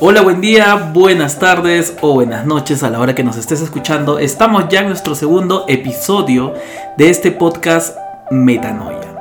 Hola, 0.00 0.22
buen 0.22 0.40
día, 0.40 0.90
buenas 0.92 1.38
tardes 1.38 1.96
o 2.00 2.14
buenas 2.14 2.44
noches 2.44 2.82
a 2.82 2.90
la 2.90 2.98
hora 2.98 3.14
que 3.14 3.22
nos 3.22 3.36
estés 3.36 3.60
escuchando. 3.60 4.18
Estamos 4.18 4.64
ya 4.68 4.80
en 4.80 4.88
nuestro 4.88 5.14
segundo 5.14 5.64
episodio 5.68 6.52
de 6.98 7.10
este 7.10 7.30
podcast 7.30 7.96
Metanoia. 8.28 9.14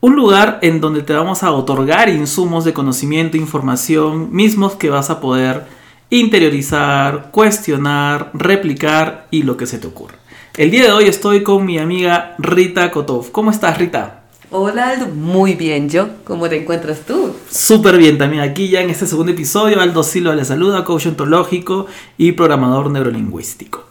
Un 0.00 0.16
lugar 0.16 0.58
en 0.62 0.80
donde 0.80 1.02
te 1.02 1.12
vamos 1.12 1.42
a 1.42 1.52
otorgar 1.52 2.08
insumos 2.08 2.64
de 2.64 2.72
conocimiento, 2.72 3.36
información, 3.36 4.34
mismos 4.34 4.74
que 4.74 4.88
vas 4.88 5.10
a 5.10 5.20
poder 5.20 5.64
interiorizar, 6.08 7.30
cuestionar, 7.30 8.30
replicar 8.32 9.26
y 9.30 9.42
lo 9.42 9.58
que 9.58 9.66
se 9.66 9.78
te 9.78 9.86
ocurra. 9.86 10.16
El 10.56 10.70
día 10.70 10.84
de 10.84 10.92
hoy 10.92 11.04
estoy 11.04 11.42
con 11.42 11.66
mi 11.66 11.78
amiga 11.78 12.36
Rita 12.38 12.90
Kotov. 12.90 13.30
¿Cómo 13.32 13.50
estás, 13.50 13.76
Rita? 13.76 14.23
Hola 14.56 14.90
Aldo, 14.90 15.08
muy 15.08 15.54
bien 15.54 15.90
yo. 15.90 16.10
¿Cómo 16.22 16.48
te 16.48 16.62
encuentras 16.62 17.00
tú? 17.00 17.34
Súper 17.50 17.98
bien 17.98 18.18
también 18.18 18.40
aquí 18.40 18.68
ya 18.68 18.82
en 18.82 18.88
este 18.88 19.04
segundo 19.04 19.32
episodio. 19.32 19.80
Aldo 19.80 20.04
Silva 20.04 20.32
le 20.36 20.44
saluda, 20.44 20.84
coach 20.84 21.08
ontológico 21.08 21.86
y 22.16 22.30
programador 22.30 22.88
neurolingüístico. 22.88 23.88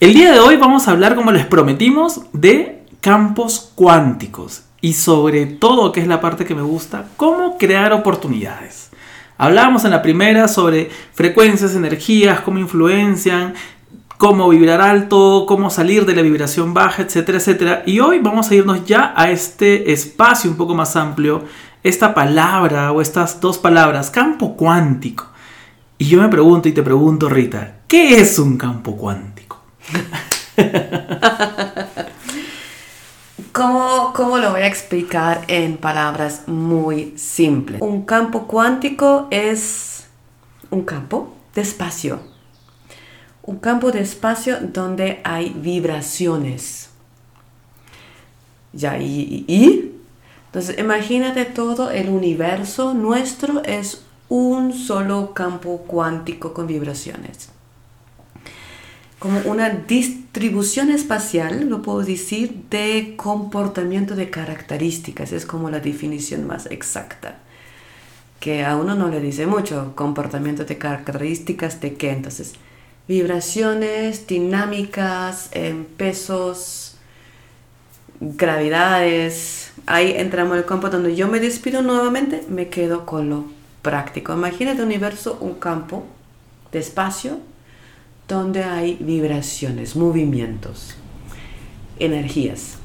El 0.00 0.14
día 0.14 0.32
de 0.32 0.40
hoy 0.40 0.56
vamos 0.56 0.88
a 0.88 0.92
hablar, 0.92 1.14
como 1.14 1.30
les 1.30 1.44
prometimos, 1.44 2.22
de 2.32 2.84
campos 3.02 3.70
cuánticos 3.74 4.62
y 4.80 4.94
sobre 4.94 5.44
todo, 5.44 5.92
que 5.92 6.00
es 6.00 6.06
la 6.06 6.22
parte 6.22 6.46
que 6.46 6.54
me 6.54 6.62
gusta, 6.62 7.08
cómo 7.18 7.58
crear 7.58 7.92
oportunidades. 7.92 8.88
Hablábamos 9.36 9.84
en 9.84 9.90
la 9.90 10.00
primera 10.00 10.48
sobre 10.48 10.88
frecuencias, 11.12 11.74
energías, 11.74 12.40
cómo 12.40 12.58
influencian, 12.58 13.52
cómo 14.18 14.48
vibrar 14.48 14.80
alto, 14.80 15.46
cómo 15.46 15.70
salir 15.70 16.04
de 16.04 16.14
la 16.14 16.22
vibración 16.22 16.74
baja, 16.74 17.02
etcétera, 17.02 17.38
etcétera. 17.38 17.82
Y 17.86 18.00
hoy 18.00 18.18
vamos 18.18 18.50
a 18.50 18.54
irnos 18.54 18.84
ya 18.84 19.14
a 19.16 19.30
este 19.30 19.92
espacio 19.92 20.50
un 20.50 20.56
poco 20.56 20.74
más 20.74 20.96
amplio, 20.96 21.44
esta 21.84 22.12
palabra 22.12 22.90
o 22.92 23.00
estas 23.00 23.40
dos 23.40 23.58
palabras, 23.58 24.10
campo 24.10 24.56
cuántico. 24.56 25.28
Y 25.98 26.06
yo 26.06 26.20
me 26.20 26.28
pregunto 26.28 26.68
y 26.68 26.72
te 26.72 26.82
pregunto, 26.82 27.28
Rita, 27.28 27.76
¿qué 27.86 28.20
es 28.20 28.38
un 28.40 28.58
campo 28.58 28.96
cuántico? 28.96 29.62
¿Cómo, 33.52 34.12
¿Cómo, 34.14 34.38
lo 34.38 34.50
voy 34.50 34.62
a 34.62 34.66
explicar 34.66 35.42
en 35.46 35.76
palabras 35.76 36.42
muy 36.48 37.14
simples? 37.16 37.80
Un 37.80 38.02
campo 38.02 38.48
cuántico 38.48 39.28
es 39.30 40.08
un 40.70 40.82
campo 40.82 41.34
de 41.54 41.62
espacio 41.62 42.37
un 43.48 43.60
campo 43.60 43.90
de 43.90 44.02
espacio 44.02 44.58
donde 44.60 45.22
hay 45.24 45.48
vibraciones. 45.56 46.90
Ya, 48.74 48.98
y, 48.98 49.46
y, 49.48 49.94
entonces 50.46 50.78
imagínate 50.78 51.46
todo 51.46 51.90
el 51.90 52.10
universo 52.10 52.92
nuestro 52.92 53.64
es 53.64 54.02
un 54.28 54.74
solo 54.74 55.32
campo 55.32 55.78
cuántico 55.86 56.52
con 56.52 56.66
vibraciones. 56.66 57.48
Como 59.18 59.40
una 59.46 59.70
distribución 59.70 60.90
espacial, 60.90 61.70
lo 61.70 61.80
puedo 61.80 62.02
decir, 62.02 62.64
de 62.68 63.14
comportamiento 63.16 64.14
de 64.14 64.28
características. 64.28 65.32
Es 65.32 65.46
como 65.46 65.70
la 65.70 65.80
definición 65.80 66.46
más 66.46 66.66
exacta. 66.66 67.38
Que 68.40 68.66
a 68.66 68.76
uno 68.76 68.94
no 68.94 69.08
le 69.08 69.20
dice 69.20 69.46
mucho. 69.46 69.94
Comportamiento 69.96 70.66
de 70.66 70.76
características 70.76 71.80
de 71.80 71.94
qué. 71.94 72.10
Entonces, 72.10 72.54
vibraciones, 73.08 74.26
dinámicas, 74.26 75.50
pesos, 75.96 76.96
gravidades. 78.20 79.72
Ahí 79.86 80.12
entramos 80.16 80.52
en 80.52 80.58
el 80.58 80.66
campo 80.66 80.90
donde 80.90 81.16
yo 81.16 81.26
me 81.26 81.40
despido 81.40 81.82
nuevamente, 81.82 82.44
me 82.48 82.68
quedo 82.68 83.06
con 83.06 83.30
lo 83.30 83.44
práctico. 83.82 84.34
Imagínate 84.34 84.82
un 84.82 84.88
universo, 84.88 85.38
un 85.40 85.54
campo 85.54 86.04
de 86.70 86.78
espacio 86.80 87.38
donde 88.28 88.62
hay 88.62 88.98
vibraciones, 89.00 89.96
movimientos, 89.96 90.94
energías. 91.98 92.76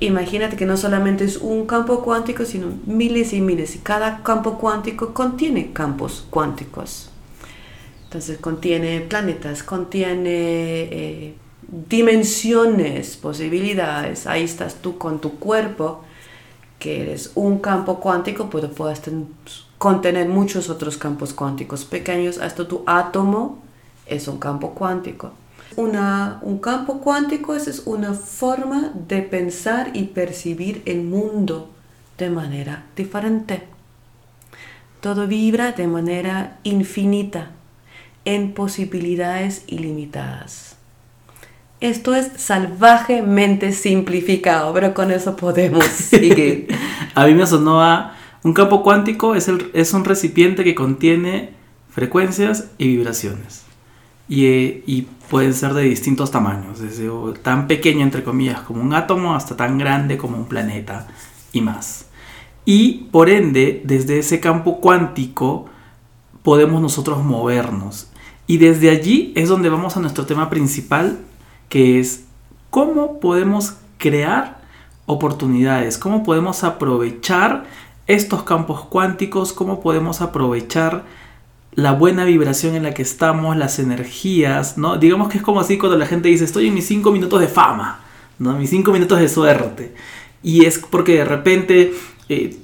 Imagínate 0.00 0.56
que 0.56 0.66
no 0.66 0.76
solamente 0.76 1.24
es 1.24 1.36
un 1.36 1.66
campo 1.66 2.02
cuántico, 2.02 2.44
sino 2.44 2.68
miles 2.86 3.34
y 3.34 3.40
miles. 3.40 3.76
Y 3.76 3.80
cada 3.80 4.22
campo 4.22 4.58
cuántico 4.58 5.12
contiene 5.14 5.72
campos 5.72 6.26
cuánticos. 6.30 7.11
Entonces 8.12 8.36
contiene 8.40 9.00
planetas, 9.00 9.62
contiene 9.62 10.82
eh, 10.82 11.34
dimensiones, 11.88 13.16
posibilidades. 13.16 14.26
Ahí 14.26 14.42
estás 14.42 14.74
tú 14.82 14.98
con 14.98 15.18
tu 15.18 15.38
cuerpo, 15.38 16.02
que 16.78 17.00
eres 17.00 17.32
un 17.36 17.60
campo 17.60 18.00
cuántico, 18.00 18.50
pero 18.50 18.70
puedes 18.70 19.00
contener 19.78 20.28
muchos 20.28 20.68
otros 20.68 20.98
campos 20.98 21.32
cuánticos 21.32 21.86
pequeños. 21.86 22.36
Hasta 22.36 22.68
tu 22.68 22.82
átomo 22.84 23.62
es 24.04 24.28
un 24.28 24.38
campo 24.38 24.74
cuántico. 24.74 25.30
Un 25.76 26.58
campo 26.60 27.00
cuántico 27.00 27.54
es 27.54 27.82
una 27.86 28.12
forma 28.12 28.92
de 29.08 29.22
pensar 29.22 29.92
y 29.94 30.02
percibir 30.02 30.82
el 30.84 31.02
mundo 31.02 31.70
de 32.18 32.28
manera 32.28 32.84
diferente. 32.94 33.62
Todo 35.00 35.26
vibra 35.26 35.72
de 35.72 35.86
manera 35.86 36.58
infinita 36.62 37.52
en 38.24 38.52
posibilidades 38.52 39.64
ilimitadas. 39.66 40.76
Esto 41.80 42.14
es 42.14 42.30
salvajemente 42.36 43.72
simplificado, 43.72 44.72
pero 44.72 44.94
con 44.94 45.10
eso 45.10 45.34
podemos 45.34 45.84
seguir. 45.86 46.68
a 47.14 47.26
mí 47.26 47.34
me 47.34 47.46
sonó 47.46 47.82
a 47.82 48.16
un 48.44 48.54
campo 48.54 48.82
cuántico 48.82 49.34
es, 49.34 49.48
el, 49.48 49.70
es 49.74 49.92
un 49.92 50.04
recipiente 50.04 50.64
que 50.64 50.74
contiene 50.74 51.50
frecuencias 51.90 52.70
y 52.78 52.88
vibraciones. 52.88 53.64
Y, 54.28 54.46
eh, 54.46 54.84
y, 54.86 55.08
pueden 55.28 55.54
ser 55.54 55.72
de 55.72 55.82
distintos 55.82 56.30
tamaños, 56.30 56.78
desde 56.78 57.08
tan 57.42 57.66
pequeño 57.66 58.02
entre 58.02 58.22
comillas 58.22 58.60
como 58.60 58.82
un 58.82 58.92
átomo 58.92 59.34
hasta 59.34 59.56
tan 59.56 59.78
grande 59.78 60.18
como 60.18 60.36
un 60.36 60.44
planeta 60.44 61.08
y 61.54 61.62
más. 61.62 62.06
Y 62.66 63.08
por 63.10 63.30
ende, 63.30 63.80
desde 63.84 64.18
ese 64.18 64.40
campo 64.40 64.78
cuántico 64.78 65.70
podemos 66.42 66.82
nosotros 66.82 67.24
movernos 67.24 68.11
y 68.46 68.58
desde 68.58 68.90
allí 68.90 69.32
es 69.36 69.48
donde 69.48 69.68
vamos 69.68 69.96
a 69.96 70.00
nuestro 70.00 70.26
tema 70.26 70.50
principal, 70.50 71.18
que 71.68 72.00
es 72.00 72.24
cómo 72.70 73.20
podemos 73.20 73.74
crear 73.98 74.60
oportunidades, 75.06 75.98
cómo 75.98 76.22
podemos 76.22 76.64
aprovechar 76.64 77.64
estos 78.06 78.42
campos 78.42 78.84
cuánticos, 78.84 79.52
cómo 79.52 79.80
podemos 79.80 80.20
aprovechar 80.20 81.04
la 81.74 81.92
buena 81.92 82.24
vibración 82.24 82.74
en 82.74 82.82
la 82.82 82.92
que 82.92 83.02
estamos, 83.02 83.56
las 83.56 83.78
energías, 83.78 84.76
¿no? 84.76 84.98
Digamos 84.98 85.28
que 85.28 85.38
es 85.38 85.44
como 85.44 85.60
así 85.60 85.78
cuando 85.78 85.96
la 85.96 86.06
gente 86.06 86.28
dice, 86.28 86.44
estoy 86.44 86.68
en 86.68 86.74
mis 86.74 86.86
cinco 86.86 87.12
minutos 87.12 87.40
de 87.40 87.48
fama, 87.48 88.00
¿no? 88.38 88.54
Mis 88.58 88.70
cinco 88.70 88.92
minutos 88.92 89.18
de 89.18 89.28
suerte. 89.28 89.94
Y 90.42 90.66
es 90.66 90.78
porque 90.78 91.18
de 91.18 91.24
repente 91.24 91.94
eh, 92.28 92.58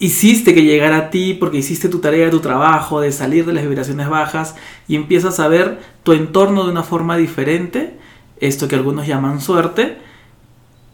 hiciste 0.00 0.54
que 0.54 0.64
llegara 0.64 0.96
a 0.96 1.10
ti 1.10 1.34
porque 1.34 1.58
hiciste 1.58 1.88
tu 1.88 2.00
tarea, 2.00 2.30
tu 2.30 2.40
trabajo, 2.40 3.00
de 3.00 3.12
salir 3.12 3.46
de 3.46 3.52
las 3.52 3.62
vibraciones 3.62 4.08
bajas 4.08 4.56
y 4.88 4.96
empiezas 4.96 5.38
a 5.38 5.46
ver 5.46 5.78
tu 6.02 6.12
entorno 6.12 6.64
de 6.64 6.72
una 6.72 6.82
forma 6.82 7.16
diferente, 7.16 7.96
esto 8.40 8.66
que 8.66 8.74
algunos 8.74 9.06
llaman 9.06 9.40
suerte, 9.40 9.98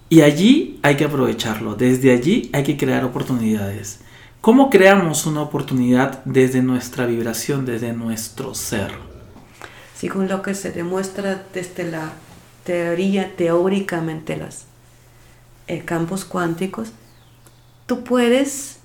y 0.09 0.21
allí 0.21 0.79
hay 0.83 0.97
que 0.97 1.05
aprovecharlo, 1.05 1.77
desde 1.77 2.13
allí 2.13 2.51
hay 2.53 2.65
que 2.65 2.77
crear 2.77 3.05
oportunidades. 3.05 4.01
¿Cómo 4.41 4.71
creamos 4.71 5.25
una 5.27 5.43
oportunidad 5.43 6.25
desde 6.25 6.61
nuestra 6.61 7.07
vibración, 7.07 7.65
desde 7.65 7.93
nuestro 7.93 8.55
ser? 8.55 8.93
Según 9.97 10.29
lo 10.29 10.43
que 10.43 10.55
se 10.55 10.73
demuestra 10.73 11.45
desde 11.55 11.91
la 11.91 12.13
teoría, 12.65 13.35
teóricamente, 13.37 14.37
los 14.37 14.65
eh, 15.69 15.83
campos 15.85 16.25
cuánticos, 16.25 16.91
tú 17.87 18.05
puedes 18.05 18.76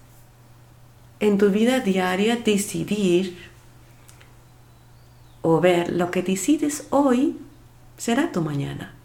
en 1.21 1.37
tu 1.37 1.49
vida 1.51 1.79
diaria 1.79 2.35
decidir 2.35 3.37
o 5.43 5.61
ver 5.61 5.93
lo 5.93 6.11
que 6.11 6.23
decides 6.23 6.87
hoy 6.89 7.37
será 7.97 8.31
tu 8.31 8.41
mañana. 8.41 8.95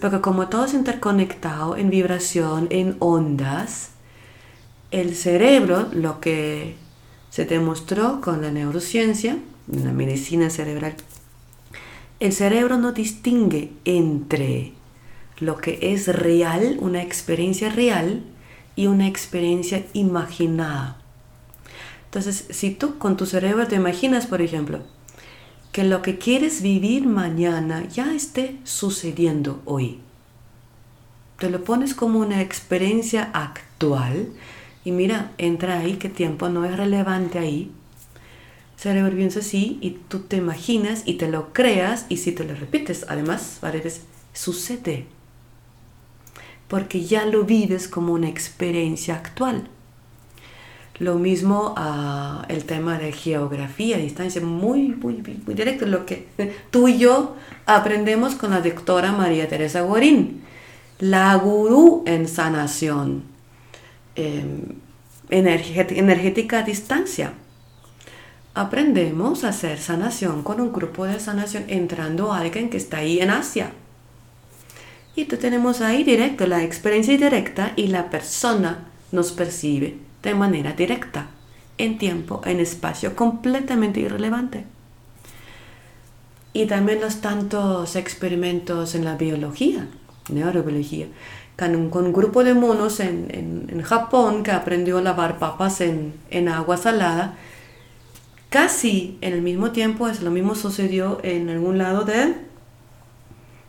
Porque 0.00 0.20
como 0.20 0.48
todo 0.48 0.66
es 0.66 0.74
interconectado 0.74 1.76
en 1.76 1.88
vibración, 1.88 2.66
en 2.70 2.96
ondas, 2.98 3.90
el 4.90 5.14
cerebro, 5.14 5.88
lo 5.92 6.20
que 6.20 6.76
se 7.30 7.46
demostró 7.46 8.20
con 8.20 8.42
la 8.42 8.50
neurociencia, 8.50 9.38
la 9.68 9.92
medicina 9.92 10.50
cerebral, 10.50 10.94
el 12.20 12.32
cerebro 12.32 12.76
no 12.76 12.92
distingue 12.92 13.72
entre 13.84 14.74
lo 15.38 15.56
que 15.56 15.78
es 15.80 16.08
real, 16.08 16.76
una 16.80 17.02
experiencia 17.02 17.70
real, 17.70 18.22
y 18.76 18.86
una 18.86 19.06
experiencia 19.06 19.84
imaginada. 19.92 20.96
Entonces, 22.06 22.46
si 22.50 22.70
tú 22.70 22.98
con 22.98 23.16
tu 23.16 23.26
cerebro 23.26 23.66
te 23.66 23.76
imaginas, 23.76 24.26
por 24.26 24.42
ejemplo, 24.42 24.80
que 25.72 25.84
lo 25.84 26.02
que 26.02 26.18
quieres 26.18 26.60
vivir 26.60 27.06
mañana 27.06 27.88
ya 27.88 28.14
esté 28.14 28.58
sucediendo 28.64 29.62
hoy, 29.64 29.98
te 31.38 31.50
lo 31.50 31.64
pones 31.64 31.94
como 31.94 32.18
una 32.20 32.40
experiencia 32.40 33.30
actual, 33.32 34.28
Y 34.84 34.90
mira, 34.90 35.32
entra 35.38 35.78
ahí, 35.78 35.94
que 35.94 36.08
tiempo 36.08 36.48
no 36.48 36.64
es 36.64 36.76
relevante 36.76 37.38
ahí. 37.38 37.70
cerebro 38.76 39.14
piensa 39.14 39.40
así 39.40 39.78
y 39.80 39.90
tú 40.08 40.20
te 40.20 40.36
imaginas 40.36 41.02
y 41.06 41.14
te 41.14 41.28
lo 41.28 41.52
creas 41.52 42.06
y 42.08 42.16
si 42.16 42.32
te 42.32 42.44
lo 42.44 42.54
repites, 42.54 43.06
además, 43.08 43.58
varias 43.62 43.84
veces, 43.84 44.02
sucede. 44.32 45.06
Porque 46.72 47.04
ya 47.04 47.26
lo 47.26 47.44
vives 47.44 47.86
como 47.86 48.14
una 48.14 48.30
experiencia 48.30 49.14
actual. 49.14 49.68
Lo 50.98 51.16
mismo 51.16 51.74
a 51.76 52.46
el 52.48 52.64
tema 52.64 52.96
de 52.96 53.12
geografía, 53.12 53.98
distancia, 53.98 54.40
muy, 54.40 54.88
muy, 54.88 55.16
muy 55.44 55.54
directo, 55.54 55.84
lo 55.84 56.06
que 56.06 56.28
tú 56.70 56.88
y 56.88 56.96
yo 56.96 57.36
aprendemos 57.66 58.36
con 58.36 58.52
la 58.52 58.62
doctora 58.62 59.12
María 59.12 59.46
Teresa 59.48 59.82
Guarín, 59.82 60.44
la 60.98 61.34
gurú 61.34 62.04
en 62.06 62.26
sanación 62.26 63.24
em, 64.14 64.76
energética 65.28 66.60
a 66.60 66.62
distancia. 66.62 67.34
Aprendemos 68.54 69.44
a 69.44 69.50
hacer 69.50 69.78
sanación 69.78 70.42
con 70.42 70.58
un 70.58 70.72
grupo 70.72 71.04
de 71.04 71.20
sanación 71.20 71.64
entrando 71.68 72.32
a 72.32 72.38
alguien 72.38 72.70
que 72.70 72.78
está 72.78 72.98
ahí 72.98 73.20
en 73.20 73.28
Asia. 73.28 73.72
Y 75.14 75.26
tú 75.26 75.36
tenemos 75.36 75.80
ahí 75.80 76.04
directo 76.04 76.46
la 76.46 76.62
experiencia 76.62 77.16
directa 77.16 77.72
y 77.76 77.88
la 77.88 78.08
persona 78.08 78.88
nos 79.10 79.32
percibe 79.32 79.98
de 80.22 80.34
manera 80.34 80.72
directa, 80.72 81.28
en 81.76 81.98
tiempo, 81.98 82.40
en 82.44 82.60
espacio, 82.60 83.14
completamente 83.14 84.00
irrelevante. 84.00 84.64
Y 86.54 86.66
también 86.66 87.00
los 87.00 87.20
tantos 87.20 87.96
experimentos 87.96 88.94
en 88.94 89.04
la 89.04 89.16
biología, 89.16 89.86
neurobiología, 90.30 91.06
con, 91.58 91.90
con 91.90 92.06
un 92.06 92.12
grupo 92.12 92.44
de 92.44 92.54
monos 92.54 93.00
en, 93.00 93.68
en, 93.70 93.82
Japón 93.82 94.42
que 94.42 94.52
aprendió 94.52 94.98
a 94.98 95.02
lavar 95.02 95.38
papas 95.38 95.80
en, 95.80 96.14
en 96.30 96.48
agua 96.48 96.76
salada, 96.76 97.36
casi 98.48 99.18
en 99.20 99.32
el 99.32 99.42
mismo 99.42 99.72
tiempo, 99.72 100.08
es 100.08 100.22
lo 100.22 100.30
mismo 100.30 100.54
sucedió 100.54 101.20
en 101.22 101.50
algún 101.50 101.78
lado 101.78 102.04
de 102.04 102.34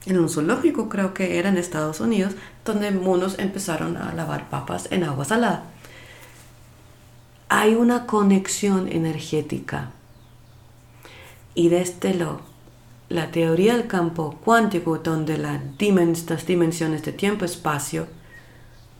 en 0.05 0.19
un 0.19 0.29
zoológico, 0.29 0.89
creo 0.89 1.13
que 1.13 1.37
era 1.39 1.49
en 1.49 1.57
Estados 1.57 1.99
Unidos, 1.99 2.33
donde 2.65 2.91
monos 2.91 3.39
empezaron 3.39 3.97
a 3.97 4.13
lavar 4.13 4.49
papas 4.49 4.87
en 4.91 5.03
agua 5.03 5.25
salada 5.25 5.73
hay 7.55 7.75
una 7.75 8.07
conexión 8.07 8.91
energética. 8.91 9.91
Y 11.53 11.69
desde 11.69 12.15
lo, 12.15 12.41
la 13.09 13.29
teoría 13.29 13.75
del 13.77 13.85
campo 13.85 14.39
cuántico, 14.43 14.97
donde 14.97 15.37
las 15.37 15.61
dimensiones 15.77 17.03
de 17.03 17.11
tiempo-espacio 17.11 18.07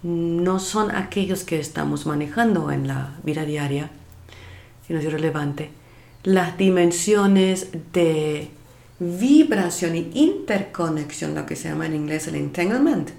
no 0.03 0.59
son 0.59 0.91
aquellos 0.95 1.44
que 1.44 1.59
estamos 1.59 2.05
manejando 2.05 2.69
en 2.69 2.88
la 2.88 3.15
vida 3.23 3.44
diaria, 3.44 3.89
sino 4.85 5.00
es 5.00 5.05
irrelevante, 5.05 5.71
las 6.21 6.55
dimensiones 6.55 7.69
de 7.91 8.51
vibración 9.00 9.95
y 9.95 10.12
interconexión, 10.13 11.36
lo 11.36 11.45
que 11.45 11.56
se 11.56 11.69
llama 11.69 11.86
en 11.86 11.95
inglés 11.95 12.28
el 12.28 12.36
entanglement, 12.36 13.10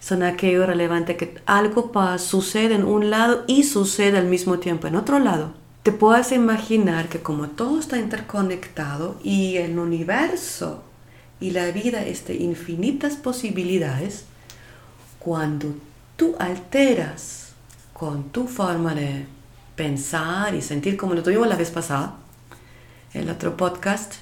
son 0.00 0.22
aquello 0.22 0.66
relevante 0.66 1.16
que 1.16 1.34
algo 1.46 1.90
sucede 2.18 2.74
en 2.74 2.84
un 2.84 3.10
lado 3.10 3.44
y 3.46 3.64
sucede 3.64 4.18
al 4.18 4.26
mismo 4.26 4.58
tiempo 4.58 4.86
en 4.86 4.96
otro 4.96 5.18
lado. 5.18 5.54
Te 5.82 5.92
puedes 5.92 6.32
imaginar 6.32 7.08
que 7.08 7.20
como 7.20 7.48
todo 7.48 7.78
está 7.78 7.98
interconectado 7.98 9.18
y 9.22 9.56
el 9.56 9.78
universo 9.78 10.82
y 11.40 11.50
la 11.50 11.70
vida 11.70 12.04
es 12.04 12.26
de 12.26 12.34
infinitas 12.36 13.16
posibilidades, 13.16 14.24
cuando 15.18 15.74
tú 16.16 16.36
alteras 16.38 17.52
con 17.92 18.30
tu 18.30 18.46
forma 18.46 18.94
de 18.94 19.26
pensar 19.74 20.54
y 20.54 20.62
sentir 20.62 20.96
como 20.96 21.14
lo 21.14 21.22
tuvimos 21.22 21.48
la 21.48 21.56
vez 21.56 21.70
pasada, 21.70 22.16
el 23.14 23.30
otro 23.30 23.56
podcast, 23.56 24.14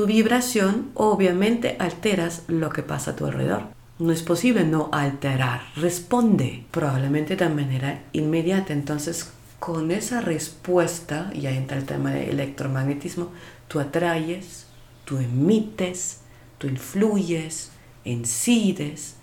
tu 0.00 0.06
vibración 0.06 0.92
obviamente 0.94 1.76
alteras 1.78 2.44
lo 2.48 2.70
que 2.70 2.82
pasa 2.82 3.10
a 3.10 3.16
tu 3.16 3.26
alrededor. 3.26 3.64
No 3.98 4.12
es 4.12 4.22
posible 4.22 4.64
no 4.64 4.88
alterar. 4.92 5.60
Responde 5.76 6.64
probablemente 6.70 7.36
de 7.36 7.50
manera 7.50 8.04
inmediata. 8.14 8.72
Entonces, 8.72 9.30
con 9.58 9.90
esa 9.90 10.22
respuesta, 10.22 11.30
ya 11.34 11.50
entra 11.50 11.76
el 11.76 11.84
tema 11.84 12.12
del 12.12 12.30
electromagnetismo, 12.30 13.28
tú 13.68 13.78
atraes, 13.78 14.68
tú 15.04 15.18
emites, 15.18 16.20
tú 16.56 16.66
influyes, 16.66 17.70
incides, 18.04 19.16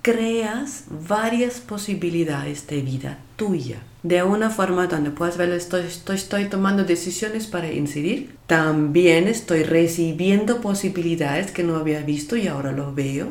creas 0.00 0.84
varias 0.88 1.60
posibilidades 1.60 2.66
de 2.66 2.80
vida 2.80 3.18
tuya. 3.36 3.82
De 4.08 4.22
una 4.22 4.48
forma 4.48 4.86
donde 4.86 5.10
puedes 5.10 5.36
ver, 5.36 5.50
estoy 5.50 6.46
tomando 6.46 6.82
decisiones 6.82 7.46
para 7.46 7.70
incidir. 7.70 8.38
También 8.46 9.28
estoy 9.28 9.64
recibiendo 9.64 10.62
posibilidades 10.62 11.50
que 11.50 11.62
no 11.62 11.76
había 11.76 12.00
visto 12.00 12.34
y 12.34 12.48
ahora 12.48 12.72
lo 12.72 12.94
veo 12.94 13.28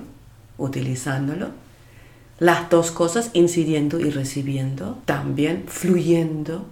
utilizándolo. 0.59 1.47
Las 2.37 2.69
dos 2.69 2.91
cosas, 2.91 3.31
incidiendo 3.33 3.99
y 3.99 4.11
recibiendo, 4.11 4.99
también 5.05 5.63
fluyendo, 5.65 6.67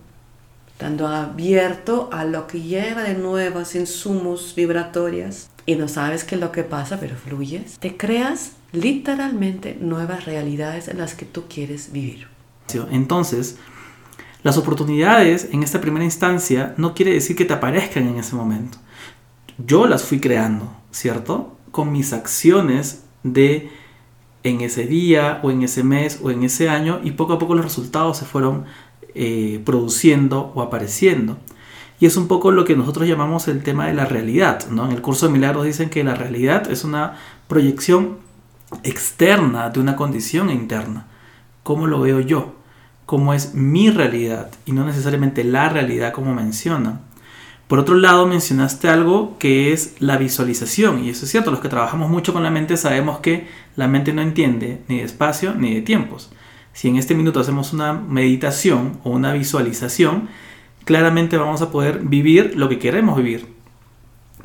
estando 0.68 1.08
abierto 1.08 2.10
a 2.14 2.26
lo 2.26 2.46
que 2.46 2.62
lleva 2.62 3.02
de 3.02 3.16
nuevas 3.16 3.74
insumos 3.74 4.54
vibratorias. 4.56 5.50
Y 5.66 5.78
no 5.78 5.88
sabes 5.88 6.24
qué 6.24 6.36
es 6.36 6.42
lo 6.42 6.52
que 6.52 6.62
pasa, 6.62 7.00
pero 7.00 7.16
fluyes. 7.16 7.80
Te 7.80 7.98
creas 7.98 8.52
literalmente 8.72 9.76
nuevas 9.82 10.26
realidades 10.26 10.90
en 10.90 11.00
las 11.00 11.16
que 11.16 11.26
tú 11.26 11.46
quieres 11.50 11.92
vivir. 11.92 12.28
Entonces, 12.92 13.58
las 14.46 14.58
oportunidades 14.58 15.50
en 15.54 15.64
esta 15.64 15.82
primera 15.82 16.06
instancia 16.06 16.76
no 16.78 16.94
quiere 16.94 17.12
decir 17.12 17.36
que 17.36 17.46
te 17.46 17.54
aparezcan 17.54 18.08
en 18.08 18.18
ese 18.18 18.36
momento. 18.36 18.78
Yo 19.58 19.88
las 19.88 20.04
fui 20.04 20.20
creando, 20.20 20.72
¿cierto? 20.92 21.58
Con 21.72 21.92
mis 21.92 22.14
acciones 22.14 23.06
de 23.24 23.72
en 24.44 24.62
ese 24.62 24.86
día 24.86 25.40
o 25.42 25.50
en 25.50 25.64
ese 25.64 25.84
mes 25.84 26.20
o 26.22 26.30
en 26.30 26.44
ese 26.44 26.70
año 26.70 27.00
y 27.04 27.14
poco 27.14 27.34
a 27.34 27.40
poco 27.40 27.56
los 27.56 27.66
resultados 27.66 28.18
se 28.20 28.26
fueron 28.26 28.66
eh, 29.16 29.64
produciendo 29.66 30.52
o 30.54 30.62
apareciendo. 30.62 31.40
Y 32.00 32.06
es 32.06 32.16
un 32.16 32.28
poco 32.28 32.52
lo 32.52 32.66
que 32.66 32.76
nosotros 32.76 33.08
llamamos 33.08 33.48
el 33.48 33.64
tema 33.64 33.88
de 33.88 33.96
la 33.96 34.06
realidad. 34.06 34.70
¿no? 34.70 34.86
En 34.86 34.92
el 34.92 35.02
curso 35.02 35.26
de 35.26 35.34
milagros 35.34 35.66
dicen 35.66 35.90
que 35.90 36.04
la 36.04 36.14
realidad 36.14 36.70
es 36.70 36.84
una 36.84 37.18
proyección 37.48 38.20
externa 38.84 39.72
de 39.72 39.80
una 39.80 39.96
condición 39.96 40.52
interna. 40.52 41.08
¿Cómo 41.64 41.88
lo 41.88 42.00
veo 42.00 42.20
yo? 42.20 42.64
¿Cómo 43.06 43.34
es 43.34 43.54
mi 43.54 43.92
realidad? 43.92 44.50
Y 44.66 44.72
no 44.72 44.86
necesariamente 44.86 45.44
la 45.44 45.70
realidad 45.70 46.12
como 46.12 46.34
mencionan. 46.34 47.02
Por 47.68 47.80
otro 47.80 47.96
lado, 47.96 48.28
mencionaste 48.28 48.90
algo 48.90 49.38
que 49.40 49.74
es 49.74 49.96
la 50.00 50.18
visualización, 50.18 51.04
y 51.04 51.10
eso 51.10 51.26
es 51.26 51.32
cierto, 51.32 51.50
los 51.50 51.60
que 51.60 51.70
trabajamos 51.70 52.12
mucho 52.12 52.32
con 52.32 52.44
la 52.44 52.52
mente 52.52 52.78
sabemos 52.78 53.20
que 53.20 53.48
la 53.76 53.88
mente 53.88 54.14
no 54.14 54.22
entiende 54.22 54.84
ni 54.88 54.98
de 54.98 55.04
espacio 55.04 55.56
ni 55.56 55.74
de 55.74 55.82
tiempos. 55.82 56.32
Si 56.74 56.90
en 56.90 56.98
este 56.98 57.16
minuto 57.16 57.40
hacemos 57.40 57.74
una 57.74 57.94
meditación 57.94 59.00
o 59.04 59.10
una 59.10 59.34
visualización, 59.34 60.30
claramente 60.84 61.38
vamos 61.38 61.62
a 61.62 61.72
poder 61.72 62.00
vivir 62.00 62.54
lo 62.56 62.70
que 62.70 62.78
queremos 62.80 63.18
vivir, 63.18 63.48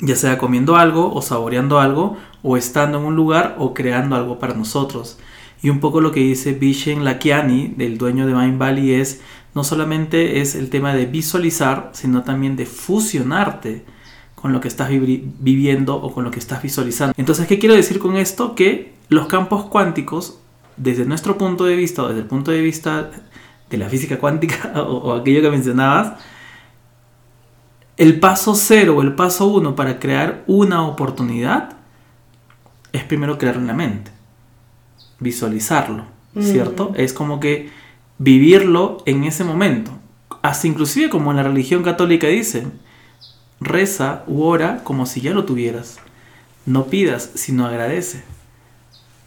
ya 0.01 0.17
sea 0.17 0.39
comiendo 0.39 0.77
algo 0.77 1.13
o 1.13 1.21
saboreando 1.21 1.79
algo, 1.79 2.17
o 2.43 2.57
estando 2.57 2.99
en 2.99 3.05
un 3.05 3.17
lugar 3.17 3.57
o 3.59 3.75
creando 3.75 4.17
algo 4.17 4.39
para 4.39 4.55
nosotros. 4.55 5.19
Y 5.63 5.71
un 5.71 5.81
poco 5.81 6.01
lo 6.01 6.13
que 6.13 6.21
dice 6.21 6.53
Vishen 6.53 7.05
Lakiani, 7.05 7.75
del 7.77 7.99
dueño 7.99 8.27
de 8.27 8.35
Mind 8.35 8.59
Valley, 8.59 8.95
es 8.95 9.21
no 9.55 9.65
solamente 9.65 10.41
es 10.41 10.55
el 10.55 10.71
tema 10.71 10.95
de 10.95 11.07
visualizar, 11.07 11.91
sino 11.93 12.23
también 12.23 12.57
de 12.57 12.67
fusionarte 12.67 13.85
con 14.35 14.53
lo 14.53 14.61
que 14.61 14.69
estás 14.69 14.89
viviendo 14.91 15.97
o 15.97 16.13
con 16.13 16.25
lo 16.25 16.31
que 16.31 16.39
estás 16.39 16.63
visualizando. 16.63 17.15
Entonces, 17.19 17.47
¿qué 17.47 17.59
quiero 17.59 17.75
decir 17.75 17.99
con 17.99 18.17
esto? 18.17 18.55
Que 18.55 18.95
los 19.09 19.27
campos 19.27 19.65
cuánticos, 19.65 20.39
desde 20.77 21.05
nuestro 21.05 21.37
punto 21.37 21.65
de 21.65 21.77
vista 21.77 22.05
o 22.05 22.09
desde 22.09 22.23
el 22.23 22.27
punto 22.27 22.51
de 22.51 22.63
vista 22.63 23.11
de 23.69 23.77
la 23.77 23.89
física 23.89 24.19
cuántica 24.19 24.73
o, 24.81 25.15
aquello 25.15 25.43
que 25.43 25.51
mencionabas, 25.51 26.15
el 27.97 28.19
paso 28.19 28.55
cero 28.55 28.97
o 28.97 29.03
el 29.03 29.15
paso 29.15 29.47
uno 29.47 29.77
para 29.77 29.99
crear 29.99 30.43
una 30.47 30.87
oportunidad 30.87 31.77
es 32.93 33.05
primero 33.05 33.37
crearlo 33.37 33.61
en 33.61 33.67
la 33.67 33.75
mente, 33.75 34.11
visualizarlo, 35.21 36.05
¿cierto? 36.41 36.93
Es 36.97 37.13
como 37.13 37.39
que 37.39 37.71
vivirlo 38.19 39.03
en 39.07 39.25
ese 39.25 39.45
momento. 39.45 39.93
Hasta 40.43 40.67
inclusive 40.67 41.11
como 41.11 41.31
en 41.31 41.37
la 41.37 41.43
religión 41.43 41.83
católica 41.83 42.27
dicen, 42.27 42.73
reza 43.61 44.25
u 44.27 44.43
ora 44.43 44.83
como 44.83 45.07
si 45.07 45.21
ya 45.21 45.33
lo 45.33 45.45
tuvieras. 45.45 45.99
No 46.67 46.87
pidas, 46.87 47.31
sino 47.35 47.67
agradece, 47.67 48.23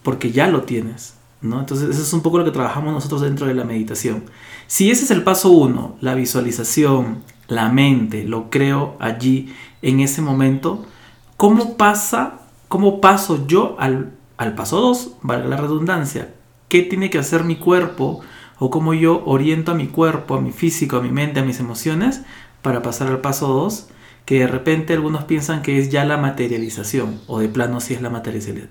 porque 0.02 0.32
ya 0.32 0.48
lo 0.48 0.64
tienes. 0.64 1.16
¿no? 1.42 1.60
Entonces 1.60 1.90
eso 1.90 2.02
es 2.02 2.14
un 2.14 2.22
poco 2.22 2.40
lo 2.40 2.46
que 2.46 2.52
trabajamos 2.52 2.94
nosotros 2.94 3.22
dentro 3.22 3.48
de 3.48 3.54
la 3.54 3.64
meditación. 3.64 4.24
Si 4.68 4.90
ese 4.90 5.04
es 5.04 5.12
el 5.12 5.24
paso 5.24 5.50
uno, 5.50 5.98
la 6.00 6.16
visualización, 6.16 7.24
la 7.48 7.70
mente, 7.70 8.24
lo 8.24 8.50
creo 8.50 8.96
allí 9.00 9.54
en 9.82 10.00
ese 10.00 10.22
momento, 10.22 10.86
¿cómo 11.38 11.76
pasa, 11.76 12.40
cómo 12.70 13.02
paso 13.02 13.46
yo 13.46 13.76
al, 13.78 14.14
al 14.38 14.56
paso 14.56 14.82
dos, 14.82 15.12
valga 15.22 15.48
la 15.48 15.58
redundancia? 15.58 16.34
¿Qué 16.70 16.82
tiene 16.82 17.10
que 17.10 17.20
hacer 17.20 17.44
mi 17.44 17.56
cuerpo? 17.56 18.22
o 18.60 18.70
cómo 18.70 18.94
yo 18.94 19.24
oriento 19.26 19.72
a 19.72 19.76
mi 19.76 19.88
cuerpo, 19.88 20.36
a 20.36 20.42
mi 20.42 20.52
físico, 20.52 20.96
a 20.98 21.02
mi 21.02 21.12
mente, 21.12 21.42
a 21.42 21.44
mis 21.44 21.60
emociones 21.60 22.22
para 22.62 22.82
pasar 22.82 23.08
al 23.10 23.20
paso 23.20 23.48
2, 23.48 23.88
que 24.26 24.40
de 24.40 24.48
repente 24.48 24.94
algunos 24.94 25.26
piensan 25.26 25.62
que 25.62 25.80
es 25.80 25.90
ya 25.90 26.06
la 26.06 26.16
materialización 26.16 27.20
o 27.28 27.40
de 27.40 27.50
plano 27.50 27.82
si 27.82 27.94
es 27.94 28.02
la, 28.02 28.10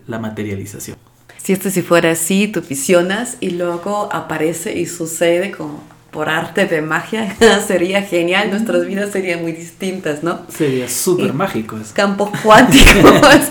la 0.06 0.18
materialización. 0.18 0.96
Si 1.36 1.52
esto 1.52 1.68
si 1.68 1.82
fuera 1.82 2.12
así, 2.12 2.48
tú 2.48 2.62
visionas 2.66 3.36
y 3.40 3.50
luego 3.50 4.08
aparece 4.12 4.78
y 4.78 4.86
sucede 4.86 5.50
como 5.50 5.82
por 6.10 6.30
arte 6.30 6.66
de 6.66 6.80
magia, 6.80 7.36
sería 7.66 8.02
genial, 8.02 8.50
nuestras 8.50 8.86
vidas 8.86 9.10
serían 9.10 9.42
muy 9.42 9.52
distintas, 9.52 10.22
¿no? 10.22 10.40
Sería 10.48 10.88
súper 10.88 11.34
mágico. 11.34 11.76
Campos 11.92 12.30
cuánticos 12.42 13.50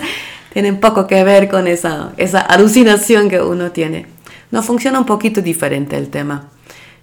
tienen 0.52 0.80
poco 0.80 1.06
que 1.06 1.24
ver 1.24 1.48
con 1.48 1.66
esa, 1.66 2.12
esa 2.16 2.40
alucinación 2.40 3.28
que 3.28 3.40
uno 3.40 3.72
tiene. 3.72 4.06
No 4.50 4.62
funciona 4.62 4.98
un 4.98 5.06
poquito 5.06 5.40
diferente 5.40 5.96
el 5.96 6.08
tema. 6.08 6.48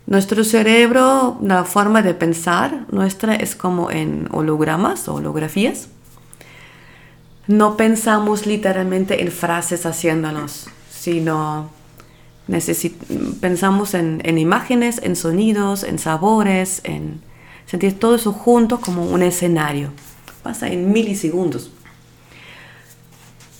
Nuestro 0.06 0.44
cerebro, 0.44 1.38
la 1.41 1.63
forma 1.65 2.01
de 2.01 2.13
pensar 2.13 2.86
nuestra 2.91 3.36
es 3.36 3.56
como 3.56 3.91
en 3.91 4.27
hologramas 4.32 5.08
o 5.08 5.15
holografías. 5.15 5.89
No 7.48 7.77
pensamos 7.77 8.46
literalmente 8.46 9.22
en 9.22 9.32
frases 9.32 9.86
haciéndonos, 9.86 10.68
sino 10.91 11.70
pensamos 13.41 13.94
en, 13.94 14.22
en, 14.24 14.38
imágenes, 14.38 15.00
en 15.03 15.15
sonidos, 15.15 15.84
en 15.84 16.00
sabores, 16.00 16.82
en 16.84 17.22
sentir 17.65 18.00
todo 18.00 18.15
eso 18.15 18.32
junto 18.32 18.82
como 18.82 19.06
un 19.06 19.24
escenario. 19.24 19.91
Pasa 20.44 20.68
en 20.70 20.91
milisegundos. 20.91 21.72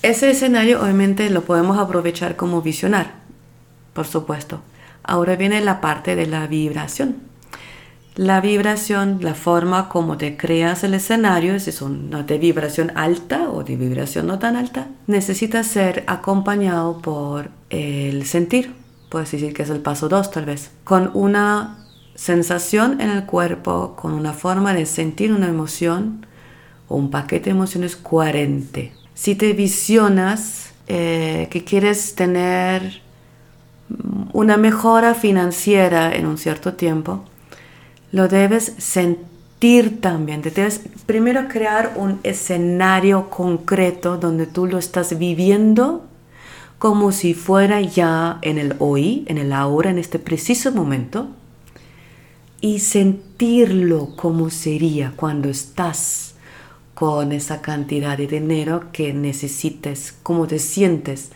Ese 0.02 0.30
escenario 0.30 0.82
obviamente 0.82 1.30
lo 1.30 1.44
podemos 1.44 1.78
aprovechar 1.78 2.38
como 2.38 2.62
visionar, 2.62 3.16
por 3.92 4.08
supuesto. 4.08 4.62
Ahora 5.04 5.36
viene 5.36 5.60
la 5.60 5.82
parte 5.82 6.16
de 6.16 6.26
la 6.26 6.48
vibración. 6.48 7.18
La 8.16 8.40
vibración, 8.40 9.20
la 9.22 9.34
forma 9.34 9.90
como 9.90 10.18
te 10.18 10.38
creas 10.38 10.86
el 10.86 10.94
escenario, 10.94 11.60
si 11.60 11.72
es 11.72 11.82
una 11.82 12.24
de 12.24 12.38
vibración 12.38 12.94
alta 12.96 13.50
o 13.50 13.64
de 13.64 13.76
vibración 13.76 14.28
no 14.28 14.40
tan 14.40 14.56
alta, 14.56 14.88
necesita 15.08 15.64
ser 15.64 16.06
acompañado 16.08 17.00
por 17.00 17.50
el 17.70 18.26
sentir. 18.26 18.74
Puedes 19.10 19.32
decir 19.32 19.54
que 19.54 19.64
es 19.64 19.70
el 19.70 19.82
paso 19.82 20.08
2 20.08 20.32
tal 20.32 20.46
vez. 20.46 20.72
Con 20.86 21.12
una 21.14 21.86
sensación 22.16 23.02
en 23.02 23.10
el 23.10 23.26
cuerpo, 23.26 23.96
con 23.98 24.14
una 24.14 24.32
forma 24.32 24.74
de 24.74 24.86
sentir 24.86 25.34
una 25.34 25.48
emoción 25.48 26.26
o 26.88 26.96
un 26.96 27.12
paquete 27.12 27.46
de 27.46 27.52
emociones 27.52 27.98
coherente. 27.98 28.94
Si 29.20 29.36
te 29.36 29.52
visionas 29.52 30.72
eh, 30.88 31.50
que 31.52 31.66
quieres 31.66 32.16
tener 32.16 33.02
una 34.32 34.56
mejora 34.56 35.14
financiera 35.14 36.16
en 36.16 36.26
un 36.26 36.38
cierto 36.38 36.76
tiempo, 36.76 37.26
lo 38.14 38.30
debes 38.30 38.76
sentir 38.78 40.00
también. 40.00 40.42
Debes 40.42 40.80
primero 41.06 41.50
crear 41.50 41.96
un 41.98 42.22
escenario 42.24 43.30
concreto 43.30 44.16
donde 44.16 44.46
tú 44.46 44.68
lo 44.68 44.78
estás 44.78 45.20
viviendo 45.20 46.06
como 46.78 47.12
si 47.12 47.34
fuera 47.34 47.82
ya 47.82 48.40
en 48.42 48.58
el 48.58 48.76
hoy, 48.80 49.26
en 49.28 49.38
el 49.38 49.52
ahora, 49.52 49.90
en 49.90 49.98
este 49.98 50.18
preciso 50.18 50.72
momento, 50.72 51.28
y 52.62 52.80
sentirlo 52.80 54.16
como 54.16 54.50
sería 54.50 55.12
cuando 55.18 55.50
estás 55.50 56.29
con 57.00 57.32
esa 57.32 57.62
cantidad 57.62 58.18
de 58.18 58.28
dinero 58.28 58.92
que 58.92 59.14
necesites, 59.14 60.14
cómo 60.22 60.48
te 60.48 60.60
sientes 60.60 61.30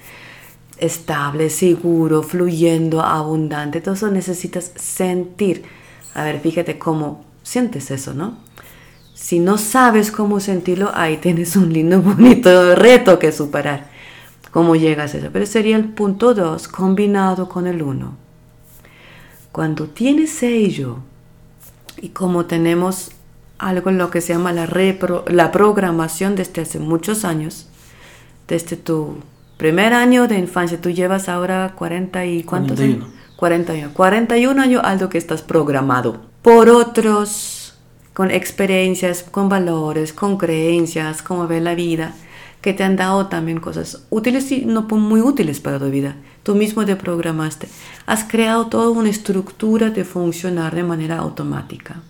estable, 0.77 1.49
seguro, 1.49 2.21
fluyendo, 2.21 3.01
abundante. 3.01 3.79
Todo 3.79 3.93
eso 3.93 4.11
necesitas 4.11 4.73
sentir. 4.75 5.63
A 6.15 6.25
ver, 6.25 6.41
fíjate 6.41 6.77
cómo 6.77 7.23
sientes 7.43 7.91
eso, 7.91 8.13
¿no? 8.13 8.39
Si 9.13 9.39
no 9.39 9.57
sabes 9.57 10.11
cómo 10.11 10.41
sentirlo, 10.41 10.91
ahí 10.93 11.15
tienes 11.15 11.55
un 11.55 11.71
lindo, 11.71 12.01
bonito 12.01 12.75
reto 12.75 13.17
que 13.17 13.31
superar. 13.31 13.89
¿Cómo 14.51 14.75
llegas 14.75 15.13
a 15.13 15.19
eso? 15.19 15.29
Pero 15.31 15.45
sería 15.45 15.77
el 15.77 15.85
punto 15.85 16.33
2 16.33 16.67
combinado 16.67 17.47
con 17.47 17.67
el 17.67 17.81
1. 17.81 18.17
Cuando 19.53 19.87
tienes 19.87 20.43
ello, 20.43 20.97
y 22.01 22.09
como 22.09 22.47
tenemos 22.47 23.11
algo 23.57 23.89
en 23.89 23.97
lo 23.97 24.09
que 24.09 24.21
se 24.21 24.33
llama 24.33 24.53
la, 24.53 24.67
la 25.27 25.51
programación 25.51 26.35
desde 26.35 26.61
hace 26.61 26.79
muchos 26.79 27.25
años, 27.25 27.67
desde 28.47 28.75
tu 28.75 29.17
primer 29.57 29.93
año 29.93 30.27
de 30.27 30.37
infancia, 30.37 30.81
tú 30.81 30.89
llevas 30.89 31.29
ahora 31.29 31.73
40 31.75 32.25
y 32.25 32.43
cuántos 32.43 32.77
41. 32.77 33.05
años? 33.05 33.19
41. 33.37 33.93
41 33.93 34.61
años 34.61 34.81
algo 34.83 35.09
que 35.09 35.17
estás 35.17 35.41
programado 35.41 36.21
por 36.41 36.69
otros, 36.69 37.73
con 38.13 38.29
experiencias, 38.29 39.23
con 39.23 39.49
valores, 39.49 40.13
con 40.13 40.37
creencias, 40.37 41.21
cómo 41.23 41.47
ve 41.47 41.61
la 41.61 41.73
vida, 41.73 42.13
que 42.61 42.73
te 42.73 42.83
han 42.83 42.95
dado 42.95 43.27
también 43.27 43.59
cosas 43.59 44.05
útiles 44.09 44.51
y 44.51 44.65
no 44.65 44.83
muy 44.83 45.21
útiles 45.21 45.59
para 45.59 45.79
tu 45.79 45.89
vida. 45.89 46.15
Tú 46.43 46.55
mismo 46.55 46.85
te 46.85 46.95
programaste. 46.95 47.67
Has 48.05 48.25
creado 48.25 48.67
toda 48.67 48.89
una 48.89 49.09
estructura 49.09 49.89
de 49.89 50.03
funcionar 50.03 50.75
de 50.75 50.83
manera 50.83 51.17
automática. 51.17 52.01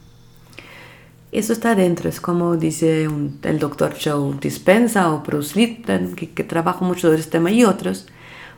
Eso 1.33 1.51
está 1.51 1.73
dentro, 1.73 2.09
es 2.09 2.21
como 2.21 2.57
dice 2.57 3.09
el 3.41 3.57
doctor 3.57 3.95
Joe 3.99 4.35
Dispensa 4.39 5.11
o 5.11 5.23
Bruce 5.23 5.59
Lipton, 5.59 6.13
que, 6.15 6.43
trabaja 6.43 6.85
mucho 6.85 7.07
sobre 7.07 7.21
este 7.21 7.31
tema, 7.31 7.49
y 7.49 7.65
otros, 7.65 8.05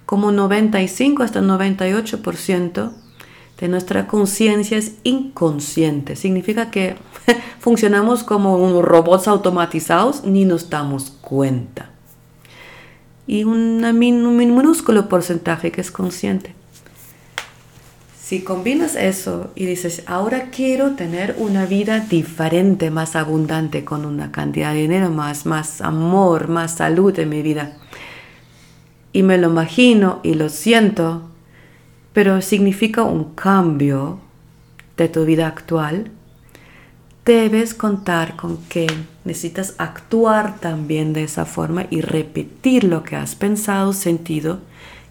como 0.06 0.34
95 0.34 1.24
hasta 1.24 1.40
98% 1.40 2.92
de 3.62 3.68
nuestra 3.70 4.08
conciencia 4.08 4.78
es 4.78 4.96
inconsciente. 5.04 6.18
Significa 6.18 6.70
que 6.70 6.98
funcionamos 7.60 8.24
como 8.24 8.82
robots 8.82 9.30
automatizados 9.30 10.26
ni 10.26 10.44
nos 10.44 10.70
damos 10.70 11.12
cuenta. 11.22 11.92
Y 13.26 13.46
un 13.46 13.80
minúsculo 13.98 15.08
porcentaje 15.08 15.72
que 15.72 15.80
es 15.80 15.92
consciente. 15.92 16.54
Si 18.26 18.42
combinas 18.42 18.96
eso 18.96 19.52
y 19.54 19.68
dices, 19.68 20.02
ahora 20.08 20.50
quiero 20.50 20.94
tener 20.96 21.36
una 21.38 21.68
vida 21.68 22.00
diferente, 22.00 22.90
más 22.90 23.16
abundante, 23.16 23.86
con 23.86 24.04
una 24.04 24.32
cantidad 24.32 24.74
de 24.74 24.80
dinero 24.80 25.12
más, 25.12 25.46
más 25.46 25.80
amor, 25.80 26.48
más 26.48 26.78
salud 26.78 27.20
en 27.20 27.30
mi 27.30 27.44
vida, 27.44 27.78
y 29.14 29.22
me 29.22 29.38
lo 29.38 29.52
imagino 29.52 30.22
y 30.24 30.34
lo 30.34 30.50
siento, 30.50 31.30
pero 32.14 32.42
significa 32.42 33.04
un 33.04 33.36
cambio 33.36 34.22
de 34.98 35.08
tu 35.08 35.24
vida 35.24 35.46
actual, 35.46 36.10
debes 37.26 37.76
contar 37.76 38.36
con 38.36 38.58
que 38.64 38.88
necesitas 39.24 39.76
actuar 39.78 40.60
también 40.60 41.14
de 41.14 41.26
esa 41.26 41.46
forma 41.46 41.86
y 41.92 42.02
repetir 42.02 42.86
lo 42.86 43.04
que 43.04 43.18
has 43.18 43.36
pensado, 43.36 43.94
sentido 43.94 44.62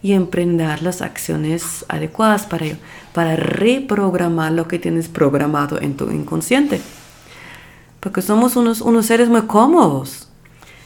y 0.05 0.13
emprender 0.13 0.83
las 0.83 1.01
acciones 1.01 1.83
adecuadas 1.87 2.45
para 2.45 2.63
ello, 2.63 2.77
para 3.11 3.35
reprogramar 3.35 4.51
lo 4.51 4.67
que 4.67 4.77
tienes 4.77 5.07
programado 5.07 5.81
en 5.81 5.97
tu 5.97 6.11
inconsciente. 6.11 6.79
Porque 8.01 8.21
somos 8.21 8.55
unos, 8.55 8.81
unos 8.81 9.07
seres 9.07 9.29
muy 9.29 9.47
cómodos. 9.47 10.27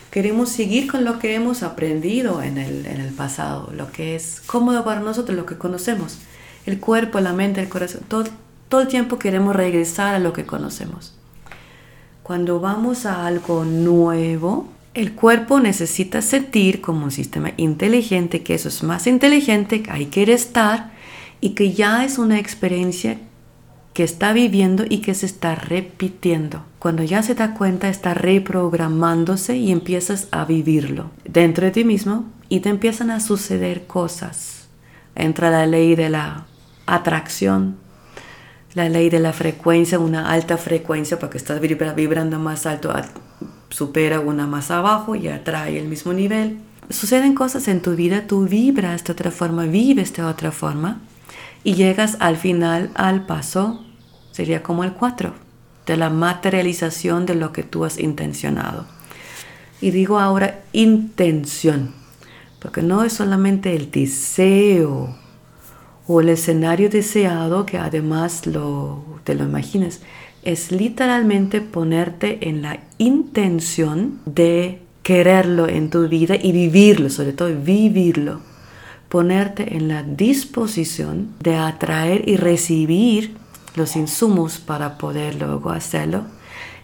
Queremos 0.10 0.48
seguir 0.48 0.90
con 0.90 1.04
lo 1.04 1.20
que 1.20 1.36
hemos 1.36 1.64
aprendido 1.64 2.42
en 2.42 2.58
el, 2.58 2.86
en 2.86 3.02
el 3.02 3.14
pasado, 3.14 3.74
lo 3.76 3.92
que 3.92 4.16
es 4.16 4.42
cómodo 4.46 4.86
para 4.86 5.02
nosotros, 5.02 5.36
lo 5.36 5.46
que 5.46 5.58
conocemos. 5.58 6.20
El 6.66 6.80
cuerpo, 6.80 7.20
la 7.20 7.34
mente, 7.34 7.60
el 7.60 7.68
corazón, 7.68 8.04
todo, 8.08 8.24
todo 8.70 8.80
el 8.80 8.88
tiempo 8.88 9.20
queremos 9.20 9.54
regresar 9.54 10.16
a 10.16 10.20
lo 10.20 10.32
que 10.32 10.46
conocemos. 10.46 11.14
Cuando 12.24 12.62
vamos 12.62 13.06
a 13.06 13.28
algo 13.28 13.66
nuevo, 13.66 14.70
el 14.94 15.14
cuerpo 15.14 15.60
necesita 15.60 16.22
sentir 16.22 16.82
como 16.82 17.06
un 17.06 17.12
sistema 17.12 17.52
inteligente, 17.58 18.44
que 18.44 18.56
eso 18.56 18.70
es 18.70 18.84
más 18.84 19.08
inteligente, 19.08 19.84
que 19.84 19.92
ahí 19.92 20.08
quiere 20.08 20.34
estar 20.34 20.92
y 21.42 21.52
que 21.52 21.74
ya 21.74 22.04
es 22.04 22.18
una 22.18 22.40
experiencia 22.40 23.20
que 23.94 24.04
está 24.04 24.34
viviendo 24.34 24.86
y 24.88 25.00
que 25.00 25.14
se 25.14 25.26
está 25.26 25.56
repitiendo. 25.56 26.64
Cuando 26.80 27.04
ya 27.04 27.22
se 27.22 27.36
da 27.36 27.54
cuenta, 27.54 27.90
está 27.90 28.14
reprogramándose 28.14 29.58
y 29.58 29.72
empiezas 29.72 30.28
a 30.32 30.46
vivirlo 30.46 31.12
dentro 31.26 31.66
de 31.66 31.72
ti 31.72 31.84
mismo 31.84 32.26
y 32.48 32.62
te 32.62 32.70
empiezan 32.70 33.12
a 33.12 33.20
suceder 33.20 33.86
cosas. 33.86 34.68
Entra 35.16 35.50
la 35.52 35.66
ley 35.66 35.96
de 35.96 36.10
la 36.10 36.46
atracción, 36.86 37.78
la 38.74 38.90
ley 38.90 39.10
de 39.10 39.20
la 39.20 39.34
frecuencia, 39.34 40.00
una 40.00 40.32
alta 40.32 40.58
frecuencia, 40.58 41.20
porque 41.20 41.38
estás 41.38 41.60
vibrando 41.60 42.40
más 42.40 42.66
alto 42.66 42.92
supera 43.70 44.20
una 44.20 44.48
más 44.48 44.72
abajo 44.72 45.16
y 45.16 45.28
atrae 45.28 45.80
el 45.80 45.88
mismo 45.88 46.14
nivel. 46.14 46.60
Suceden 46.90 47.36
cosas 47.36 47.68
en 47.68 47.82
tu 47.82 47.96
vida, 47.96 48.26
tú 48.28 48.48
vibras 48.48 49.04
de 49.04 49.14
otra 49.14 49.32
forma, 49.32 49.66
vives 49.66 50.14
de 50.14 50.24
otra 50.24 50.52
forma 50.52 51.02
y 51.64 51.76
llegas 51.76 52.18
al 52.20 52.38
final 52.38 52.90
al 52.96 53.26
paso, 53.26 53.86
sería 54.32 54.64
como 54.64 54.84
el 54.84 54.94
4, 54.94 55.34
de 55.86 55.98
la 55.98 56.10
materialización 56.10 57.26
de 57.26 57.36
lo 57.36 57.52
que 57.54 57.64
tú 57.64 57.86
has 57.86 58.00
intencionado. 58.00 58.88
Y 59.82 59.92
digo 59.92 60.20
ahora 60.20 60.62
intención, 60.74 61.94
porque 62.60 62.82
no 62.82 63.04
es 63.04 63.14
solamente 63.14 63.76
el 63.76 63.92
deseo 63.92 65.16
o 66.08 66.22
el 66.22 66.30
escenario 66.30 66.90
deseado 66.90 67.66
que 67.66 67.78
además 67.78 68.46
lo, 68.46 69.04
te 69.24 69.36
lo 69.36 69.46
imagines, 69.46 70.02
es 70.44 70.72
literalmente 70.72 71.62
ponerte 71.62 72.50
en 72.50 72.62
la 72.62 72.80
intención 72.98 74.20
de 74.26 74.82
quererlo 75.04 75.68
en 75.68 75.90
tu 75.90 76.08
vida 76.08 76.36
y 76.36 76.52
vivirlo, 76.52 77.10
sobre 77.10 77.34
todo 77.34 77.50
vivirlo. 77.56 78.42
Ponerte 79.10 79.76
en 79.76 79.88
la 79.88 80.04
disposición 80.04 81.34
de 81.40 81.56
atraer 81.56 82.28
y 82.30 82.38
recibir 82.38 83.36
los 83.76 83.96
insumos 83.96 84.60
para 84.60 84.98
poder 84.98 85.36
luego 85.36 85.72
hacerlo 85.72 86.26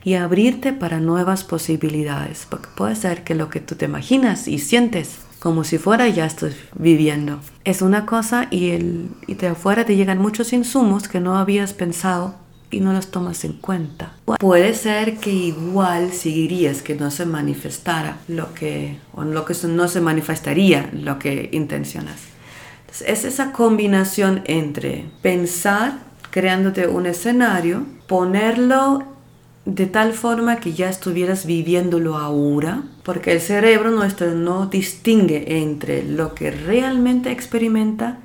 y 0.04 0.16
abrirte 0.16 0.74
para 0.74 1.00
nuevas 1.00 1.44
posibilidades, 1.44 2.48
porque 2.50 2.70
puede 2.76 2.96
ser 2.96 3.24
que 3.24 3.36
lo 3.36 3.50
que 3.50 3.60
tú 3.60 3.76
te 3.76 3.86
imaginas 3.86 4.48
y 4.48 4.60
sientes 4.60 5.20
como 5.40 5.64
si 5.64 5.78
fuera 5.78 6.08
ya 6.08 6.26
estás 6.26 6.56
viviendo. 6.74 7.40
Es 7.64 7.84
una 7.84 8.08
cosa 8.08 8.48
y, 8.50 8.70
el, 8.70 9.10
y 9.28 9.36
de 9.36 9.50
afuera 9.50 9.86
te 9.86 9.96
llegan 9.96 10.18
muchos 10.18 10.54
insumos 10.54 11.08
que 11.08 11.20
no 11.20 11.38
habías 11.38 11.74
pensado 11.74 12.45
y 12.72 12.80
no 12.80 12.94
los 12.94 13.12
tomas 13.12 13.44
en 13.46 13.54
cuenta. 13.54 14.14
Puede 14.40 14.74
ser 14.74 15.18
que 15.18 15.32
igual 15.32 16.12
seguirías 16.12 16.82
que 16.82 16.96
no 16.96 17.12
se 17.12 17.26
manifestara 17.26 18.18
lo 18.28 18.54
que, 18.54 18.98
o 19.14 19.24
lo 19.24 19.46
que 19.46 19.54
no 19.68 19.88
se 19.88 20.02
manifestaría 20.02 20.90
lo 20.94 21.20
que 21.20 21.50
intencionas. 21.52 22.18
es 23.06 23.26
esa 23.26 23.52
combinación 23.52 24.42
entre 24.46 25.06
pensar, 25.22 26.00
creándote 26.32 26.88
un 26.88 27.06
escenario, 27.06 27.86
ponerlo 28.08 29.04
de 29.66 29.88
tal 29.88 30.14
forma 30.14 30.58
que 30.58 30.74
ya 30.74 30.90
estuvieras 30.90 31.46
viviéndolo 31.46 32.18
ahora, 32.18 32.84
porque 33.04 33.32
el 33.32 33.42
cerebro 33.42 33.90
nuestro 33.90 34.34
no 34.34 34.68
distingue 34.68 35.60
entre 35.62 36.04
lo 36.04 36.36
que 36.36 36.52
realmente 36.52 37.32
experimenta 37.32 38.20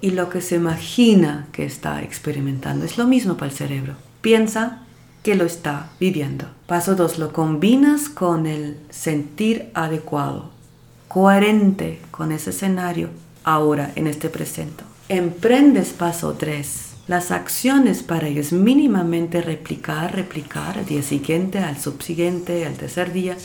y 0.00 0.10
lo 0.10 0.28
que 0.30 0.40
se 0.40 0.56
imagina 0.56 1.46
que 1.52 1.64
está 1.64 2.02
experimentando. 2.02 2.84
Es 2.84 2.98
lo 2.98 3.06
mismo 3.06 3.36
para 3.36 3.50
el 3.50 3.56
cerebro. 3.56 3.94
Piensa 4.20 4.82
que 5.22 5.34
lo 5.34 5.44
está 5.44 5.90
viviendo. 6.00 6.46
Paso 6.66 6.94
2. 6.94 7.18
Lo 7.18 7.32
combinas 7.32 8.08
con 8.08 8.46
el 8.46 8.78
sentir 8.90 9.70
adecuado, 9.74 10.50
coherente 11.08 12.00
con 12.10 12.32
ese 12.32 12.50
escenario 12.50 13.10
ahora, 13.44 13.92
en 13.94 14.06
este 14.06 14.28
presente. 14.28 14.84
Emprendes 15.08 15.90
paso 15.92 16.34
3 16.34 16.90
las 17.10 17.32
acciones 17.32 18.04
para 18.04 18.28
ellos 18.28 18.52
mínimamente 18.52 19.42
replicar, 19.42 20.14
replicar 20.14 20.78
al 20.78 20.86
día 20.86 21.02
siguiente, 21.02 21.58
al 21.58 21.76
subsiguiente, 21.76 22.64
al 22.64 22.74
tercer 22.74 23.12
día, 23.12 23.36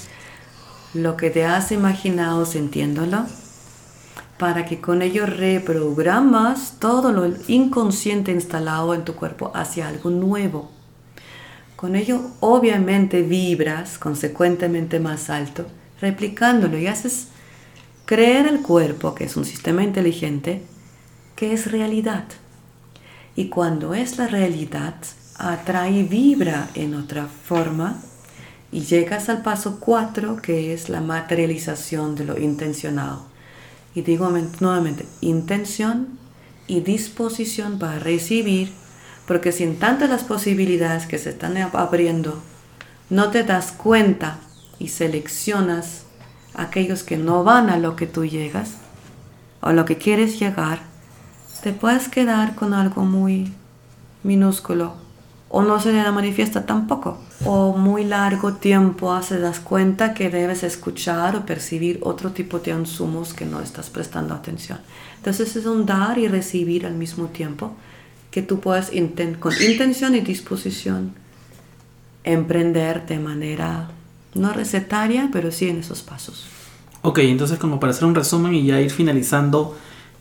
lo 0.94 1.18
que 1.18 1.32
te 1.32 1.46
has 1.46 1.72
imaginado 1.72 2.46
sintiéndolo, 2.46 3.26
para 4.38 4.66
que 4.66 4.82
con 4.82 5.02
ello 5.02 5.26
reprogramas 5.26 6.76
todo 6.80 7.12
lo 7.12 7.32
inconsciente 7.48 8.32
instalado 8.32 8.94
en 8.94 9.06
tu 9.06 9.16
cuerpo 9.16 9.52
hacia 9.54 9.88
algo 9.88 10.10
nuevo. 10.10 10.72
Con 11.76 11.96
ello 11.96 12.22
obviamente 12.42 13.22
vibras 13.22 13.98
consecuentemente 13.98 15.00
más 15.00 15.30
alto, 15.30 15.66
replicándolo 16.02 16.78
y 16.78 16.88
haces 16.88 17.28
creer 18.06 18.48
al 18.48 18.62
cuerpo, 18.62 19.16
que 19.16 19.26
es 19.26 19.38
un 19.38 19.46
sistema 19.46 19.84
inteligente, 19.84 20.64
que 21.36 21.54
es 21.54 21.72
realidad. 21.72 22.26
Y 23.36 23.50
cuando 23.50 23.94
es 23.94 24.18
la 24.18 24.28
realidad, 24.28 24.96
atrae 25.38 25.92
y 25.92 26.04
vibra 26.04 26.70
en 26.76 26.96
otra 26.96 27.28
forma 27.28 28.02
y 28.72 28.82
llegas 28.82 29.30
al 29.30 29.42
paso 29.42 29.80
4 29.80 30.38
que 30.38 30.74
es 30.74 30.90
la 30.90 31.02
materialización 31.02 32.16
de 32.16 32.26
lo 32.26 32.40
intencionado. 32.40 33.35
Y 33.96 34.02
digo 34.02 34.30
nuevamente, 34.60 35.08
intención 35.22 36.20
y 36.68 36.82
disposición 36.82 37.80
para 37.80 37.98
recibir, 37.98 38.74
porque 39.26 39.52
sin 39.52 39.80
tantas 39.80 40.10
las 40.10 40.24
posibilidades 40.24 41.08
que 41.08 41.18
se 41.18 41.32
están 41.32 41.58
abriendo, 41.58 42.42
no 43.10 43.32
te 43.32 43.44
das 43.44 43.72
cuenta 43.72 44.38
y 44.78 44.90
seleccionas 44.90 46.04
aquellos 46.54 47.04
que 47.04 47.18
no 47.18 47.44
van 47.44 47.70
a 47.70 47.78
lo 47.78 47.96
que 47.96 48.06
tú 48.06 48.26
llegas 48.26 48.76
o 49.62 49.72
lo 49.72 49.86
que 49.86 49.98
quieres 49.98 50.40
llegar 50.40 50.80
te 51.66 51.74
puedes 51.74 52.10
quedar 52.10 52.54
con 52.54 52.76
algo 52.76 53.06
muy 53.06 53.52
minúsculo 54.22 54.94
o 55.50 55.64
no 55.64 55.80
se 55.80 55.92
le 55.92 56.12
manifiesta 56.12 56.68
tampoco. 56.68 57.18
O 57.46 57.78
muy 57.78 58.04
largo 58.04 58.54
tiempo 58.54 59.22
se 59.22 59.40
das 59.40 59.60
cuenta 59.60 60.14
que 60.14 60.30
debes 60.30 60.64
escuchar 60.64 61.36
o 61.36 61.46
percibir 61.46 62.00
otro 62.02 62.32
tipo 62.32 62.60
de 62.60 62.72
insumos 62.72 63.34
que 63.34 63.46
no 63.46 63.62
estás 63.62 63.90
prestando 63.90 64.34
atención. 64.34 64.80
Entonces 65.18 65.56
es 65.56 65.66
un 65.66 65.86
dar 65.86 66.18
y 66.18 66.28
recibir 66.28 66.86
al 66.86 66.96
mismo 66.96 67.28
tiempo 67.28 67.74
que 68.32 68.42
tú 68.42 68.60
puedes 68.60 68.92
con 69.40 69.54
intención 69.62 70.16
y 70.16 70.22
disposición 70.22 71.14
emprender 72.24 73.06
de 73.06 73.20
manera 73.20 73.90
no 74.34 74.52
recetaria, 74.52 75.30
pero 75.32 75.52
sí 75.52 75.70
en 75.70 75.80
esos 75.80 76.02
pasos. 76.02 76.46
Ok, 77.02 77.20
entonces 77.20 77.60
como 77.60 77.80
para 77.80 77.92
hacer 77.92 78.06
un 78.06 78.16
resumen 78.16 78.54
y 78.56 78.66
ya 78.66 78.82
ir 78.82 78.92
finalizando 78.92 79.78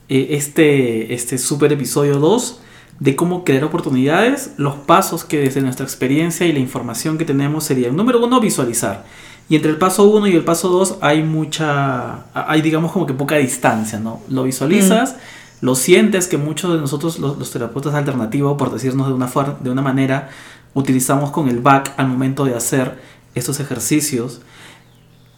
eh, 0.08 0.28
este, 0.30 1.14
este 1.14 1.38
super 1.38 1.72
episodio 1.72 2.18
2 2.18 2.60
de 3.00 3.16
cómo 3.16 3.44
crear 3.44 3.64
oportunidades, 3.64 4.52
los 4.56 4.74
pasos 4.74 5.24
que 5.24 5.40
desde 5.40 5.60
nuestra 5.60 5.84
experiencia 5.84 6.46
y 6.46 6.52
la 6.52 6.60
información 6.60 7.18
que 7.18 7.24
tenemos 7.24 7.64
serían, 7.64 7.96
número 7.96 8.24
uno, 8.24 8.40
visualizar. 8.40 9.04
Y 9.48 9.56
entre 9.56 9.70
el 9.70 9.76
paso 9.76 10.04
1 10.04 10.28
y 10.28 10.32
el 10.34 10.44
paso 10.44 10.68
2 10.68 10.98
hay 11.02 11.22
mucha, 11.22 12.24
hay 12.32 12.62
digamos 12.62 12.92
como 12.92 13.06
que 13.06 13.12
poca 13.12 13.36
distancia, 13.36 13.98
¿no? 13.98 14.20
Lo 14.28 14.44
visualizas, 14.44 15.12
mm. 15.12 15.66
lo 15.66 15.74
sientes 15.74 16.28
que 16.28 16.38
muchos 16.38 16.72
de 16.72 16.78
nosotros, 16.78 17.18
los, 17.18 17.50
terapeutas 17.50 17.94
alternativos, 17.94 18.56
por 18.56 18.72
decirnos 18.72 19.08
de 19.08 19.12
una, 19.12 19.30
de 19.60 19.70
una 19.70 19.82
manera, 19.82 20.30
utilizamos 20.72 21.30
con 21.30 21.48
el 21.48 21.60
back 21.60 21.92
al 21.98 22.08
momento 22.08 22.44
de 22.46 22.54
hacer 22.54 22.98
estos 23.34 23.60
ejercicios. 23.60 24.40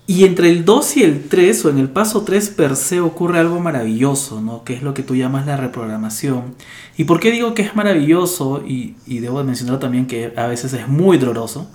Y 0.09 0.25
entre 0.25 0.51
el 0.51 0.64
2 0.64 0.97
y 0.99 1.03
el 1.03 1.29
3, 1.29 1.64
o 1.64 1.71
en 1.71 1.79
el 1.79 1.88
paso 1.88 2.23
3 2.23 2.51
per 2.51 2.77
se, 2.77 3.01
ocurre 3.01 3.40
algo 3.40 3.59
maravilloso, 3.59 4.40
¿no? 4.40 4.62
Que 4.62 4.75
es 4.75 4.83
lo 4.83 4.95
que 4.95 5.03
tú 5.03 5.16
llamas 5.16 5.47
la 5.47 5.57
reprogramación. 5.57 6.55
¿Y 6.97 7.05
por 7.05 7.19
qué 7.19 7.33
digo 7.33 7.55
que 7.55 7.62
es 7.62 7.75
maravilloso? 7.75 8.62
Y, 8.64 8.95
y 9.05 9.19
debo 9.19 9.42
mencionar 9.42 9.81
también 9.81 10.07
que 10.07 10.33
a 10.37 10.47
veces 10.47 10.73
es 10.75 10.87
muy 10.87 11.19
doloroso. 11.19 11.69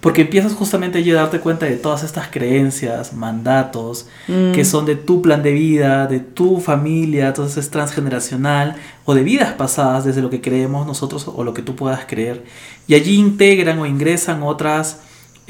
Porque 0.00 0.22
empiezas 0.22 0.54
justamente 0.54 1.10
a 1.10 1.14
darte 1.14 1.40
cuenta 1.40 1.66
de 1.66 1.76
todas 1.76 2.04
estas 2.04 2.28
creencias, 2.28 3.12
mandatos, 3.12 4.06
mm. 4.28 4.52
que 4.52 4.64
son 4.64 4.86
de 4.86 4.96
tu 4.96 5.20
plan 5.20 5.42
de 5.42 5.52
vida, 5.52 6.06
de 6.06 6.20
tu 6.20 6.58
familia, 6.58 7.28
entonces 7.28 7.58
es 7.58 7.70
transgeneracional, 7.70 8.76
o 9.04 9.14
de 9.14 9.22
vidas 9.22 9.52
pasadas 9.52 10.06
desde 10.06 10.22
lo 10.22 10.30
que 10.30 10.40
creemos 10.40 10.86
nosotros 10.86 11.28
o 11.28 11.44
lo 11.44 11.52
que 11.52 11.60
tú 11.60 11.76
puedas 11.76 12.06
creer. 12.06 12.44
Y 12.86 12.94
allí 12.94 13.16
integran 13.16 13.78
o 13.78 13.84
ingresan 13.84 14.42
otras 14.42 15.00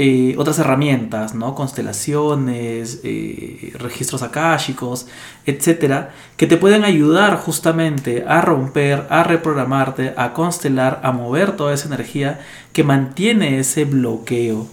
eh, 0.02 0.34
otras 0.38 0.58
herramientas, 0.58 1.34
¿no? 1.34 1.54
constelaciones, 1.54 3.02
eh, 3.04 3.74
registros 3.74 4.22
akáshicos, 4.22 5.08
etcétera, 5.44 6.14
que 6.38 6.46
te 6.46 6.56
pueden 6.56 6.84
ayudar 6.84 7.36
justamente 7.36 8.24
a 8.26 8.40
romper, 8.40 9.06
a 9.10 9.24
reprogramarte, 9.24 10.14
a 10.16 10.32
constelar, 10.32 11.00
a 11.02 11.12
mover 11.12 11.54
toda 11.54 11.74
esa 11.74 11.88
energía 11.88 12.40
que 12.72 12.82
mantiene 12.82 13.58
ese 13.58 13.84
bloqueo. 13.84 14.68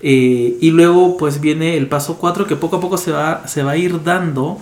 Eh, 0.00 0.58
y 0.60 0.70
luego 0.70 1.16
pues 1.16 1.40
viene 1.40 1.76
el 1.76 1.88
paso 1.88 2.16
4 2.18 2.46
que 2.46 2.54
poco 2.54 2.76
a 2.76 2.80
poco 2.80 2.98
se 2.98 3.10
va, 3.10 3.48
se 3.48 3.64
va 3.64 3.72
a 3.72 3.76
ir 3.76 4.04
dando. 4.04 4.60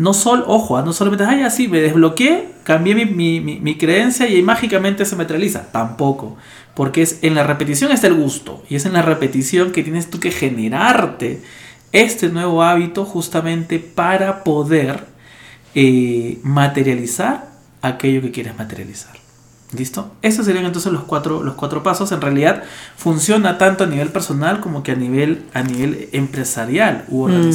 No 0.00 0.14
solo, 0.14 0.44
ojo, 0.46 0.78
¿ah? 0.78 0.82
no 0.82 0.92
solamente, 0.92 1.24
ay, 1.24 1.42
así 1.42 1.68
me 1.68 1.80
desbloqueé, 1.80 2.48
cambié 2.64 2.94
mi, 2.94 3.40
mi 3.40 3.78
creencia 3.78 4.26
y 4.28 4.36
ahí 4.36 4.42
mágicamente 4.42 5.04
se 5.04 5.16
materializa. 5.16 5.70
Tampoco 5.72 6.36
porque 6.74 7.02
es 7.02 7.18
en 7.22 7.34
la 7.34 7.42
repetición 7.42 7.92
está 7.92 8.06
el 8.06 8.14
gusto 8.14 8.62
y 8.68 8.76
es 8.76 8.86
en 8.86 8.92
la 8.92 9.02
repetición 9.02 9.72
que 9.72 9.82
tienes 9.82 10.08
tú 10.08 10.20
que 10.20 10.30
generarte 10.30 11.42
este 11.92 12.28
nuevo 12.28 12.62
hábito 12.62 13.04
justamente 13.04 13.78
para 13.78 14.44
poder 14.44 15.04
eh, 15.74 16.38
materializar 16.42 17.50
aquello 17.82 18.22
que 18.22 18.30
quieres 18.30 18.56
materializar. 18.56 19.12
¿Listo? 19.76 20.12
Esos 20.22 20.46
serían 20.46 20.64
entonces 20.64 20.92
los 20.92 21.04
cuatro, 21.04 21.42
los 21.42 21.54
cuatro 21.54 21.82
pasos. 21.82 22.10
En 22.12 22.20
realidad 22.20 22.64
funciona 22.96 23.56
tanto 23.56 23.84
a 23.84 23.86
nivel 23.86 24.08
personal 24.08 24.60
como 24.60 24.82
que 24.82 24.92
a 24.92 24.96
nivel, 24.96 25.44
a 25.54 25.62
nivel 25.62 26.08
empresarial 26.12 27.04
u 27.08 27.28
mm. 27.28 27.52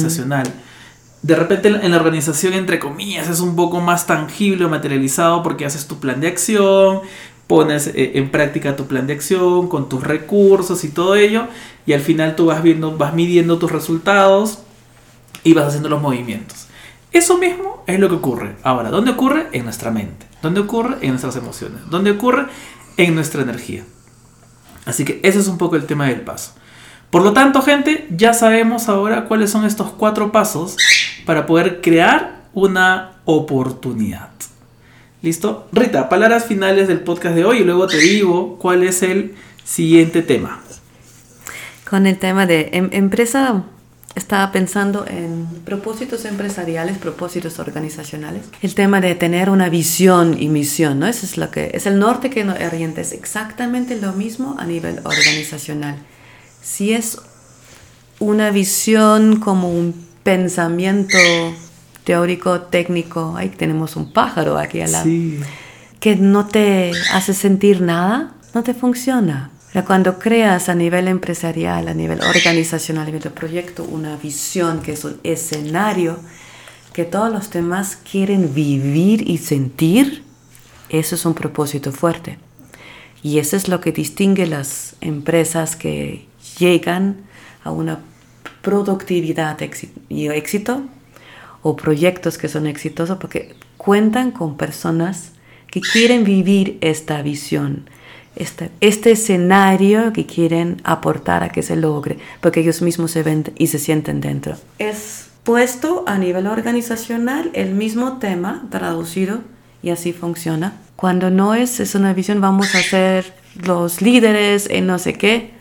De 1.22 1.34
repente 1.34 1.68
en 1.68 1.90
la 1.90 1.96
organización, 1.96 2.52
entre 2.52 2.78
comillas, 2.78 3.28
es 3.28 3.40
un 3.40 3.56
poco 3.56 3.80
más 3.80 4.06
tangible 4.06 4.64
o 4.64 4.68
materializado 4.68 5.42
porque 5.42 5.64
haces 5.64 5.88
tu 5.88 5.98
plan 5.98 6.20
de 6.20 6.28
acción, 6.28 7.00
pones 7.46 7.88
eh, 7.88 8.12
en 8.14 8.30
práctica 8.30 8.76
tu 8.76 8.86
plan 8.86 9.06
de 9.06 9.14
acción 9.14 9.68
con 9.68 9.88
tus 9.88 10.02
recursos 10.02 10.84
y 10.84 10.88
todo 10.88 11.16
ello 11.16 11.46
y 11.86 11.92
al 11.92 12.00
final 12.00 12.36
tú 12.36 12.46
vas 12.46 12.62
viendo, 12.62 12.96
vas 12.96 13.14
midiendo 13.14 13.58
tus 13.58 13.72
resultados 13.72 14.58
y 15.42 15.54
vas 15.54 15.66
haciendo 15.66 15.88
los 15.88 16.02
movimientos. 16.02 16.66
Eso 17.12 17.38
mismo 17.38 17.82
es 17.86 17.98
lo 17.98 18.08
que 18.08 18.16
ocurre. 18.16 18.56
Ahora, 18.62 18.90
¿dónde 18.90 19.12
ocurre? 19.12 19.46
En 19.52 19.64
nuestra 19.64 19.90
mente. 19.90 20.26
¿Dónde 20.42 20.60
ocurre? 20.60 20.98
En 21.00 21.10
nuestras 21.10 21.36
emociones. 21.36 21.80
¿Dónde 21.88 22.10
ocurre? 22.10 22.46
En 22.96 23.14
nuestra 23.14 23.42
energía. 23.42 23.84
Así 24.84 25.04
que 25.04 25.20
ese 25.22 25.38
es 25.38 25.48
un 25.48 25.56
poco 25.56 25.76
el 25.76 25.86
tema 25.86 26.06
del 26.08 26.20
paso. 26.20 26.52
Por 27.10 27.22
lo 27.22 27.32
tanto, 27.32 27.62
gente, 27.62 28.06
ya 28.10 28.34
sabemos 28.34 28.88
ahora 28.88 29.24
cuáles 29.26 29.50
son 29.50 29.64
estos 29.64 29.90
cuatro 29.92 30.32
pasos 30.32 30.76
para 31.24 31.46
poder 31.46 31.80
crear 31.80 32.42
una 32.52 33.12
oportunidad. 33.24 34.30
¿Listo? 35.22 35.68
Rita, 35.72 36.08
palabras 36.08 36.44
finales 36.44 36.88
del 36.88 37.00
podcast 37.00 37.34
de 37.34 37.44
hoy 37.44 37.58
y 37.58 37.64
luego 37.64 37.86
te 37.86 37.98
digo 37.98 38.58
cuál 38.58 38.82
es 38.82 39.02
el 39.02 39.34
siguiente 39.64 40.22
tema. 40.22 40.62
Con 41.88 42.06
el 42.06 42.18
tema 42.18 42.46
de 42.46 42.70
em- 42.72 42.90
empresa, 42.92 43.64
estaba 44.14 44.50
pensando 44.50 45.04
en 45.06 45.46
propósitos 45.64 46.24
empresariales, 46.24 46.98
propósitos 46.98 47.58
organizacionales. 47.58 48.42
El 48.62 48.74
tema 48.74 49.00
de 49.00 49.14
tener 49.14 49.50
una 49.50 49.68
visión 49.68 50.36
y 50.40 50.48
misión, 50.48 50.98
¿no? 50.98 51.06
Eso 51.06 51.26
es 51.26 51.36
lo 51.36 51.50
que 51.50 51.70
es 51.74 51.86
el 51.86 51.98
norte 51.98 52.30
que 52.30 52.42
nos 52.44 52.58
orienta. 52.60 53.00
Es 53.00 53.12
exactamente 53.12 54.00
lo 54.00 54.12
mismo 54.12 54.56
a 54.58 54.64
nivel 54.64 55.00
organizacional. 55.04 55.96
Si 56.66 56.92
es 56.92 57.18
una 58.18 58.50
visión 58.50 59.38
como 59.38 59.70
un 59.70 59.94
pensamiento 60.24 61.16
teórico, 62.02 62.62
técnico, 62.62 63.34
ahí 63.36 63.50
tenemos 63.50 63.94
un 63.94 64.12
pájaro 64.12 64.58
aquí 64.58 64.80
al 64.80 64.90
lado, 64.90 65.04
Sí. 65.04 65.38
que 66.00 66.16
no 66.16 66.46
te 66.46 66.90
hace 67.12 67.34
sentir 67.34 67.80
nada, 67.80 68.34
no 68.52 68.64
te 68.64 68.74
funciona. 68.74 69.50
Cuando 69.86 70.18
creas 70.18 70.68
a 70.68 70.74
nivel 70.74 71.06
empresarial, 71.06 71.86
a 71.86 71.94
nivel 71.94 72.20
organizacional, 72.22 73.02
a 73.04 73.06
nivel 73.06 73.20
de 73.22 73.30
proyecto, 73.30 73.84
una 73.84 74.16
visión 74.16 74.80
que 74.80 74.92
es 74.92 75.04
un 75.04 75.20
escenario 75.22 76.18
que 76.94 77.04
todos 77.04 77.30
los 77.30 77.50
demás 77.50 77.96
quieren 78.10 78.54
vivir 78.54 79.28
y 79.30 79.38
sentir, 79.38 80.24
eso 80.88 81.14
es 81.14 81.26
un 81.26 81.34
propósito 81.34 81.92
fuerte. 81.92 82.38
Y 83.22 83.38
eso 83.38 83.54
es 83.56 83.68
lo 83.68 83.80
que 83.80 83.92
distingue 83.92 84.46
las 84.46 84.96
empresas 85.02 85.76
que 85.76 86.26
llegan 86.58 87.16
a 87.64 87.70
una 87.70 88.00
productividad 88.62 89.58
y 90.08 90.26
éxito 90.28 90.82
o 91.62 91.76
proyectos 91.76 92.38
que 92.38 92.48
son 92.48 92.66
exitosos 92.66 93.18
porque 93.18 93.54
cuentan 93.76 94.30
con 94.30 94.56
personas 94.56 95.32
que 95.70 95.80
quieren 95.80 96.24
vivir 96.24 96.78
esta 96.80 97.22
visión, 97.22 97.88
este, 98.34 98.70
este 98.80 99.12
escenario 99.12 100.12
que 100.12 100.26
quieren 100.26 100.80
aportar 100.84 101.42
a 101.42 101.48
que 101.48 101.62
se 101.62 101.76
logre, 101.76 102.18
porque 102.40 102.60
ellos 102.60 102.82
mismos 102.82 103.10
se 103.10 103.22
ven 103.22 103.44
y 103.56 103.66
se 103.66 103.78
sienten 103.78 104.20
dentro. 104.20 104.56
Es 104.78 105.28
puesto 105.42 106.04
a 106.06 106.18
nivel 106.18 106.46
organizacional 106.46 107.50
el 107.52 107.74
mismo 107.74 108.18
tema 108.18 108.66
traducido 108.70 109.40
y 109.82 109.90
así 109.90 110.12
funciona. 110.12 110.74
Cuando 110.96 111.30
no 111.30 111.54
es, 111.54 111.78
es 111.78 111.94
una 111.94 112.12
visión, 112.14 112.40
vamos 112.40 112.74
a 112.74 112.82
ser 112.82 113.32
los 113.64 114.02
líderes 114.02 114.68
en 114.70 114.86
no 114.86 114.98
sé 114.98 115.14
qué. 115.14 115.55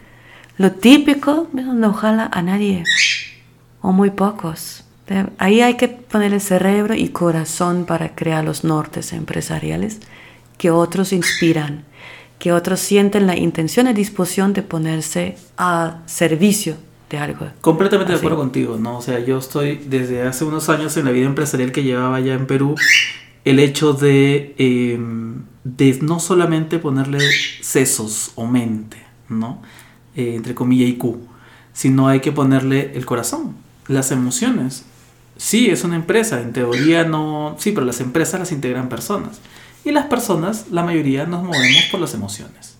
Lo 0.57 0.71
típico 0.71 1.47
no 1.53 1.93
jala 1.93 2.29
a 2.31 2.41
nadie 2.41 2.83
o 3.81 3.91
muy 3.91 4.09
pocos. 4.11 4.83
De- 5.07 5.27
Ahí 5.37 5.61
hay 5.61 5.75
que 5.75 5.87
ponerle 5.89 6.39
cerebro 6.39 6.95
y 6.95 7.09
corazón 7.09 7.85
para 7.85 8.15
crear 8.15 8.43
los 8.43 8.63
nortes 8.63 9.13
empresariales 9.13 9.99
que 10.57 10.71
otros 10.71 11.11
inspiran, 11.13 11.83
que 12.39 12.51
otros 12.53 12.79
sienten 12.79 13.27
la 13.27 13.37
intención 13.37 13.87
y 13.87 13.93
disposición 13.93 14.53
de 14.53 14.61
ponerse 14.63 15.37
a 15.57 15.99
servicio 16.05 16.77
de 17.09 17.17
algo. 17.17 17.47
Completamente 17.61 18.13
de 18.13 18.17
Así. 18.17 18.25
acuerdo 18.25 18.37
contigo, 18.41 18.77
¿no? 18.79 18.97
O 18.97 19.01
sea, 19.01 19.19
yo 19.19 19.37
estoy 19.37 19.75
desde 19.85 20.23
hace 20.23 20.45
unos 20.45 20.69
años 20.69 20.95
en 20.97 21.05
la 21.05 21.11
vida 21.11 21.25
empresarial 21.25 21.71
que 21.71 21.83
llevaba 21.83 22.19
ya 22.21 22.33
en 22.33 22.47
Perú, 22.47 22.75
el 23.43 23.59
hecho 23.59 23.93
de, 23.93 24.55
eh, 24.57 24.97
de 25.65 25.99
no 26.01 26.19
solamente 26.19 26.79
ponerle 26.79 27.19
sesos 27.61 28.31
o 28.35 28.47
mente, 28.47 28.97
¿no? 29.29 29.61
Eh, 30.15 30.35
entre 30.35 30.55
comillas 30.55 30.89
y 30.89 30.93
Q, 30.95 31.19
sino 31.73 32.07
hay 32.07 32.21
que 32.21 32.31
ponerle 32.31 32.91
el 32.95 33.05
corazón, 33.05 33.55
las 33.87 34.11
emociones. 34.11 34.85
Sí, 35.37 35.67
es 35.67 35.83
una 35.83 35.97
empresa, 35.97 36.41
en 36.41 36.53
teoría 36.53 37.03
no... 37.03 37.57
Sí, 37.59 37.73
pero 37.73 37.85
las 37.85 37.99
empresas 37.99 38.39
las 38.39 38.53
integran 38.53 38.87
personas. 38.87 39.41
Y 39.83 39.91
las 39.91 40.05
personas, 40.05 40.67
la 40.71 40.83
mayoría, 40.83 41.25
nos 41.25 41.43
movemos 41.43 41.83
por 41.91 41.99
las 41.99 42.13
emociones. 42.13 42.77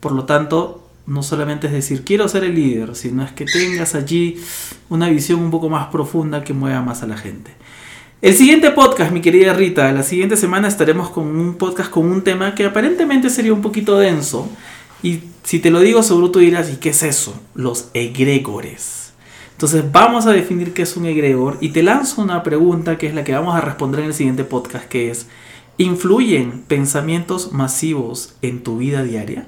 Por 0.00 0.12
lo 0.12 0.24
tanto, 0.24 0.90
no 1.06 1.22
solamente 1.22 1.66
es 1.66 1.72
decir 1.72 2.02
quiero 2.04 2.28
ser 2.28 2.44
el 2.44 2.54
líder, 2.54 2.96
sino 2.96 3.22
es 3.22 3.32
que 3.32 3.44
tengas 3.44 3.94
allí 3.94 4.40
una 4.88 5.08
visión 5.08 5.40
un 5.40 5.50
poco 5.50 5.68
más 5.68 5.86
profunda 5.88 6.42
que 6.42 6.52
mueva 6.52 6.82
más 6.82 7.02
a 7.02 7.06
la 7.06 7.16
gente. 7.16 7.52
El 8.20 8.34
siguiente 8.34 8.70
podcast, 8.70 9.12
mi 9.12 9.20
querida 9.20 9.52
Rita, 9.52 9.92
la 9.92 10.02
siguiente 10.02 10.36
semana 10.36 10.66
estaremos 10.66 11.10
con 11.10 11.26
un 11.26 11.56
podcast 11.56 11.90
con 11.90 12.06
un 12.06 12.22
tema 12.22 12.54
que 12.54 12.64
aparentemente 12.64 13.28
sería 13.28 13.52
un 13.52 13.60
poquito 13.60 13.98
denso. 13.98 14.48
Y 15.04 15.22
si 15.42 15.58
te 15.58 15.70
lo 15.70 15.80
digo, 15.80 16.02
seguro 16.02 16.30
tú 16.30 16.38
dirás, 16.38 16.72
¿y 16.72 16.76
qué 16.76 16.88
es 16.88 17.02
eso? 17.02 17.38
Los 17.54 17.90
egregores. 17.92 19.12
Entonces 19.52 19.84
vamos 19.92 20.24
a 20.24 20.32
definir 20.32 20.72
qué 20.72 20.80
es 20.80 20.96
un 20.96 21.04
egregor 21.04 21.58
y 21.60 21.68
te 21.68 21.82
lanzo 21.82 22.22
una 22.22 22.42
pregunta 22.42 22.96
que 22.96 23.06
es 23.06 23.14
la 23.14 23.22
que 23.22 23.34
vamos 23.34 23.54
a 23.54 23.60
responder 23.60 24.00
en 24.00 24.06
el 24.06 24.14
siguiente 24.14 24.44
podcast, 24.44 24.86
que 24.86 25.10
es, 25.10 25.28
¿influyen 25.76 26.62
pensamientos 26.62 27.52
masivos 27.52 28.34
en 28.40 28.62
tu 28.62 28.78
vida 28.78 29.02
diaria? 29.02 29.46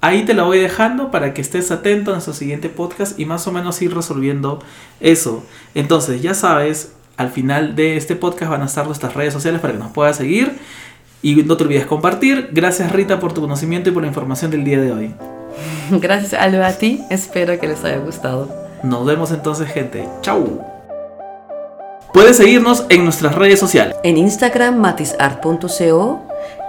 Ahí 0.00 0.24
te 0.24 0.34
la 0.34 0.44
voy 0.44 0.60
dejando 0.60 1.10
para 1.10 1.34
que 1.34 1.40
estés 1.40 1.72
atento 1.72 2.12
a 2.12 2.14
nuestro 2.14 2.32
siguiente 2.32 2.68
podcast 2.68 3.18
y 3.18 3.24
más 3.24 3.48
o 3.48 3.52
menos 3.52 3.82
ir 3.82 3.92
resolviendo 3.92 4.60
eso. 5.00 5.42
Entonces, 5.74 6.22
ya 6.22 6.32
sabes, 6.32 6.92
al 7.16 7.30
final 7.30 7.74
de 7.74 7.96
este 7.96 8.14
podcast 8.14 8.52
van 8.52 8.62
a 8.62 8.66
estar 8.66 8.86
nuestras 8.86 9.14
redes 9.14 9.32
sociales 9.32 9.60
para 9.60 9.72
que 9.72 9.80
nos 9.80 9.90
puedas 9.90 10.16
seguir. 10.16 10.58
Y 11.24 11.36
no 11.36 11.56
te 11.56 11.64
olvides 11.64 11.86
compartir. 11.86 12.50
Gracias 12.52 12.92
Rita 12.92 13.18
por 13.18 13.32
tu 13.32 13.40
conocimiento 13.40 13.88
y 13.88 13.92
por 13.92 14.02
la 14.02 14.08
información 14.08 14.50
del 14.50 14.62
día 14.62 14.78
de 14.78 14.92
hoy. 14.92 15.14
Gracias 15.90 16.34
Alba 16.34 16.66
a 16.66 16.72
ti, 16.74 17.00
espero 17.08 17.58
que 17.58 17.66
les 17.66 17.82
haya 17.82 17.96
gustado. 17.96 18.46
Nos 18.82 19.06
vemos 19.06 19.30
entonces 19.32 19.66
gente. 19.68 20.06
Chau. 20.20 20.60
Puedes 22.12 22.36
seguirnos 22.36 22.84
en 22.90 23.04
nuestras 23.04 23.34
redes 23.34 23.58
sociales. 23.58 23.96
En 24.02 24.18
Instagram 24.18 24.76
matisart.co 24.76 26.20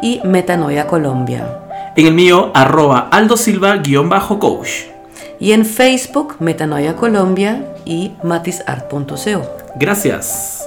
y 0.01 0.21
Metanoia 0.23 0.87
Colombia. 0.87 1.59
En 1.97 2.07
el 2.07 2.13
mío, 2.13 2.51
arroba 2.55 3.09
Aldo 3.11 3.35
Silva-coach. 3.35 4.69
Y 5.37 5.51
en 5.51 5.65
Facebook 5.65 6.37
Metanoia 6.39 6.95
Colombia 6.95 7.75
y 7.83 8.13
matisart.co. 8.23 9.41
Gracias. 9.75 10.64